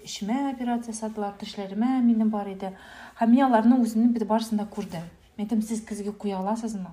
эчемә 0.06 0.52
операция 0.54 0.94
ясадылар 0.94 1.36
тешләремә 1.40 2.00
минем 2.04 2.30
бар 2.30 2.50
иде. 2.52 2.74
Һәм 3.20 3.34
мин 3.34 3.46
аларның 3.48 3.84
үземнең 3.84 4.14
бит 4.16 4.26
барысын 4.30 4.62
да 4.62 4.68
күрдем. 4.70 5.06
Мен 5.38 5.48
әйтәм 5.48 5.62
сез 5.66 5.82
көзгә 5.86 6.14
куя 6.18 6.40
аласызмы? 6.40 6.92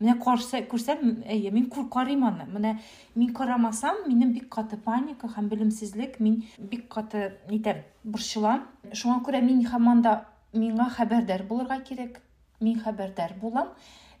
Менә 0.00 0.16
каршы 0.24 0.62
күрсәм 0.70 1.22
әйе 1.28 1.52
мин 1.52 1.68
карыйм 1.70 2.24
аны. 2.24 2.46
Менә 2.50 2.76
мин 3.14 3.32
карамасам 3.36 4.02
минем 4.08 4.32
бик 4.32 4.48
каты 4.48 4.76
паника 4.76 5.28
һәм 5.28 5.48
белемсезлек 5.52 6.18
мин 6.20 6.42
бик 6.58 6.88
каты 6.88 7.36
нитәм 7.50 7.84
борчылам 8.04 8.66
шуңа 8.92 9.20
күрә 9.26 9.42
мин 9.44 9.64
һаман 9.66 10.02
да 10.02 10.14
миңа 10.52 10.88
хәбәрдар 10.96 11.44
булырга 11.48 11.80
кирәк. 11.84 12.20
Мин 12.60 12.80
хәбәрдар 12.80 13.36
булам 13.40 13.68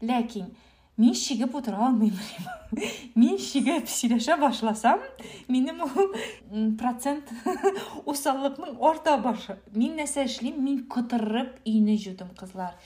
ләкин 0.00 0.52
мин 1.00 1.14
чигеп 1.14 1.54
утыра 1.54 1.78
алмыйм 1.86 2.16
мин 3.20 3.38
чигеп 3.40 3.88
сөйләшә 3.88 4.36
башласам 4.40 5.00
минем 5.48 5.80
ул 5.86 6.74
процент 6.80 7.32
усаллыкның 8.10 8.76
арта 8.90 9.16
башы. 9.24 9.56
Мин 9.72 9.96
нәрсә 9.96 10.26
эшлим? 10.28 10.60
Мин 10.64 10.84
котырып 10.92 11.56
өйне 11.64 11.96
җудым 11.96 12.34
кызлар. 12.36 12.76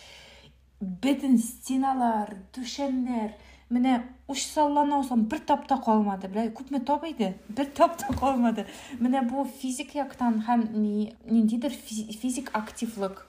Бөтен 0.80 1.38
стеналар 1.38 2.34
түшәмнәр 2.54 3.34
менә 3.72 3.94
учсаллана 4.28 4.98
алсам 4.98 5.24
бер 5.28 5.40
тапта 5.48 5.78
калмады 5.82 6.28
белә 6.32 6.50
күпме 6.56 6.80
тап 6.84 7.04
иде? 7.08 7.34
Бер 7.48 7.66
тапта 7.76 8.12
калмады. 8.18 8.66
Менә 9.00 9.24
бу 9.28 9.44
физик 9.60 9.94
яктан 9.96 10.42
һәм 10.46 10.66
ни 10.76 11.12
ниндидер 11.30 11.72
физик 11.72 12.50
активлык 12.54 13.26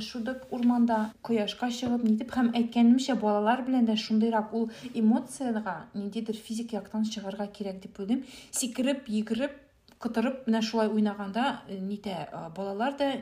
шудык 0.00 0.46
урманда 0.50 1.12
кояшка 1.22 1.70
чыгып 1.70 2.04
нитеп 2.04 2.32
һәм 2.34 2.52
әйткәнемчә 2.54 3.16
балалар 3.20 3.62
белән 3.64 3.86
дә 3.88 3.96
шундыйрак 3.96 4.52
ул 4.52 4.70
эмоциягә 4.94 5.76
ниндидер 5.94 6.36
физик 6.36 6.72
яктан 6.72 7.04
чыгарга 7.04 7.46
кирәк 7.46 7.80
дип 7.80 7.98
уйлыйм. 7.98 8.24
Сикереп 8.50 9.08
йөгереп 9.08 9.56
кытырып 10.00 10.46
менә 10.48 10.62
шулай 10.62 10.88
уйнаганда 10.88 11.60
нитә 11.68 12.28
балалар 12.56 12.96
да 12.98 13.12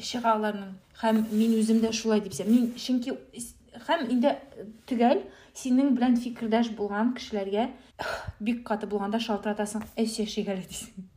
чыга 0.00 0.34
аларның 0.36 0.74
һәм 1.02 1.22
мин 1.30 1.54
үзем 1.58 1.80
дә 1.82 1.92
шулай 1.92 2.22
дип 2.24 2.34
мин 2.46 2.72
чөнки 2.76 3.14
һәм 3.88 4.08
инде 4.14 4.36
төгәл 4.88 5.22
синең 5.54 5.94
белән 5.96 6.16
фикердәш 6.16 6.72
булган 6.76 7.14
кешеләргә 7.16 7.68
бик 8.40 8.62
каты 8.68 8.88
булганда 8.88 9.20
шалтыратасың 9.20 9.84
эс 9.96 10.18
яшик 10.20 10.48
әле 10.48 10.66
дисең 10.68 11.08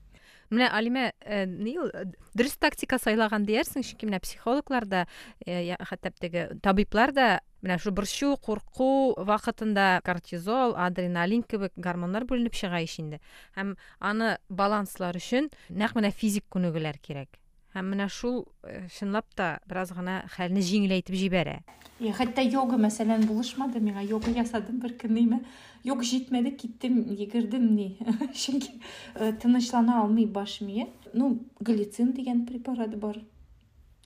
менә 0.52 0.70
алима 0.78 1.10
э, 1.22 1.46
ни 1.46 1.78
ул 1.82 1.90
дөрес 2.38 2.58
тактика 2.62 3.00
сайлаган 3.02 3.46
диярсең 3.48 3.86
чөнки 3.86 4.10
менә 4.10 4.22
психологлар 4.24 4.86
да 4.86 5.06
хәтта 5.46 6.12
теге 6.20 6.48
табиблар 6.64 7.14
да 7.16 7.28
менә 7.66 7.80
шу 7.82 7.92
борчу 7.96 8.36
курку 8.38 9.16
вакытында 9.18 10.02
кортизол 10.06 10.76
адреналин 10.78 11.44
кебек 11.44 11.74
гормоннар 11.76 12.28
бүленеп 12.30 12.54
чыга 12.54 12.84
инде 12.86 13.22
һәм 13.58 13.76
аны 14.00 14.38
баланслар 14.50 15.18
өчен 15.18 15.50
нәкъ 15.70 16.00
менә 16.00 16.14
физик 16.14 16.46
күнегүләр 16.50 17.02
кирәк 17.02 17.40
менә 17.84 18.08
шул 18.10 18.46
э, 18.64 18.88
чынлап 18.94 19.28
та 19.36 19.60
бераз 19.68 19.92
гына 19.96 20.24
хәлне 20.32 20.62
җиңеләйтеп 20.64 21.16
җибәрә. 21.16 21.60
Хәтта 21.96 22.44
йога 22.44 22.78
мәсәлән 22.80 23.24
булышмады 23.28 23.80
миңа? 23.80 24.04
Йога 24.04 24.32
ясадым 24.36 24.80
бер 24.84 24.96
көн 25.00 25.14
ниме 25.16 25.40
юк 25.86 26.02
җитмәде 26.04 26.52
киттем 26.58 26.98
йөгердем 27.14 27.70
ни 27.76 27.88
чөнки 28.42 28.74
э, 29.16 29.32
тынычлана 29.42 30.02
алмый 30.02 30.26
баш 30.26 30.60
мие 30.62 30.90
ну 31.14 31.40
глицин 31.60 32.12
дигән 32.14 32.46
препарат 32.50 32.96
бар. 33.00 33.22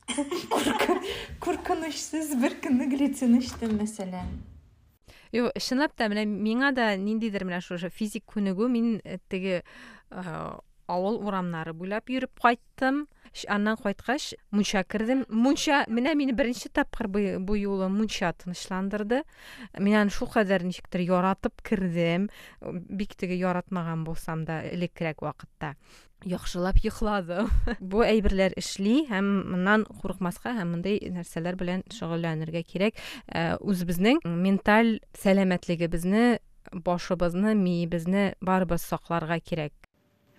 Куркынычсыз 1.44 2.36
бер 2.42 2.58
көнне 2.62 2.90
глицин 2.92 3.38
эчтем 3.40 3.78
мәсәлән. 3.80 4.30
Юк, 5.32 5.54
чынлап 5.62 5.94
та 5.96 6.10
менә 6.10 6.26
миңа 6.26 6.74
да 6.74 6.92
ниндидер 6.98 7.46
менә 7.46 7.62
шушы 7.62 7.90
физик 7.94 8.26
күнегү. 8.34 8.70
Мин 8.70 9.00
э, 9.04 9.20
теге 9.30 9.64
авыл 10.90 11.20
урамнары 11.22 11.74
буйлап 11.78 12.10
йөреп 12.10 12.42
кайттым. 12.42 13.06
Аннан 13.48 13.78
кайткач 13.78 14.34
мунча 14.52 14.84
кердем 14.84 15.26
мунча 15.30 15.86
менә 15.88 16.16
мине 16.16 16.34
беренче 16.34 16.70
тапкыр 16.70 17.08
бу 17.08 17.56
юлы 17.56 17.90
мунча 17.90 18.34
тынычландырды. 18.34 19.24
Мин 19.78 19.96
аны 20.02 20.14
шулкадәр 20.14 20.64
ничектер 20.64 21.02
яратып 21.02 21.62
кердем 21.62 22.30
бик 22.62 23.16
теге 23.16 23.38
яратмаган 23.40 24.04
булсам 24.04 24.46
да 24.46 24.62
элеккерәк 24.68 25.22
вакытта. 25.22 25.76
Яхшылап 26.28 26.76
йокладым 26.84 27.48
бу 27.80 28.04
әйберләр 28.04 28.58
эшли 28.60 29.06
һәм 29.08 29.30
моннан 29.54 29.86
курыкмаска 30.02 30.52
һәм 30.58 30.76
мондай 30.76 31.00
нәрсәләр 31.16 31.56
белән 31.56 31.86
шөгыльләнергә 31.96 32.66
кирәк. 32.68 33.00
Ә, 33.32 33.56
үзебезнең 33.64 34.20
менталь 34.28 34.98
сәламәтлегебезне 35.22 36.42
башыбызны 36.74 37.56
миебезне 37.56 38.34
барыбыз 38.42 38.84
сакларга 38.84 39.40
кирәк. 39.40 39.74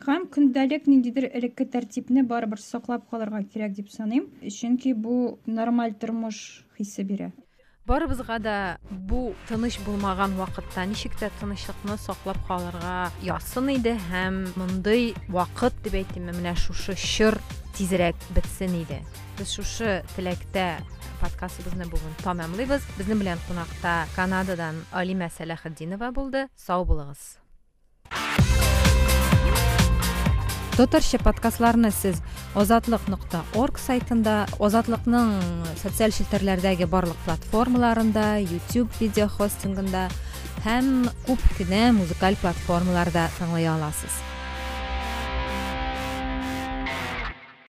Һәм 0.06 0.26
көндәлек 0.32 0.86
ниндидер 0.88 1.26
элекке 1.28 1.66
тәртипне 1.68 2.22
барыбер 2.24 2.60
саклап 2.60 3.04
калырга 3.10 3.42
кирәк 3.44 3.74
дип 3.76 3.90
саныйм. 3.92 4.30
Чөнки 4.40 4.94
бу 4.94 5.38
нормаль 5.46 5.92
тормыш 5.92 6.64
хисе 6.78 7.04
бирә. 7.04 7.30
Барыбызга 7.86 8.38
да 8.38 8.78
бу 8.90 9.34
тыныч 9.48 9.80
булмаган 9.84 10.36
вакытта 10.38 10.84
ничек 10.86 11.16
тә 11.20 11.30
тынычлыкны 11.40 11.98
саклап 11.98 12.38
калырга 12.46 13.10
ясын 13.24 13.68
иде 13.74 13.96
һәм 14.10 14.44
мондый 14.56 15.14
вакыт 15.28 15.76
дип 15.84 15.98
әйтим 16.00 16.30
менә 16.30 16.54
шушы 16.56 16.94
чор 16.94 17.40
тизрәк 17.76 18.16
бетсен 18.36 18.76
иде. 18.80 19.02
Без 19.38 19.52
шушы 19.56 20.00
теләктә 20.14 20.80
подкастыбызны 21.20 21.90
бүген 21.90 22.16
тәмамлыйбыз. 22.24 22.88
Безнең 22.96 23.20
белән 23.24 23.44
кунакта 23.48 24.06
канададан 24.14 24.80
алима 24.92 25.28
сәләхетдинова 25.28 26.12
булды. 26.12 26.46
Сау 26.56 26.86
булыгыз. 26.88 27.40
Татарча 30.80 31.18
подкастларны 31.20 31.90
сез 31.92 32.22
озатлык 32.56 33.02
нокта 33.12 33.42
орг 33.60 33.76
сайтында 33.76 34.46
озатлыкның 34.64 35.34
социаль 35.82 36.14
челтәрләрдәге 36.16 36.88
барлык 36.88 37.20
платформаларында 37.26 38.24
youtube 38.46 38.88
видео 38.96 39.28
хостингында 39.28 40.06
һәм 40.64 41.10
күп 41.28 41.44
кенә 41.58 41.90
музыкаль 42.00 42.40
платформаларда 42.40 43.28
тыңлый 43.36 43.68
аласыз. 43.68 44.22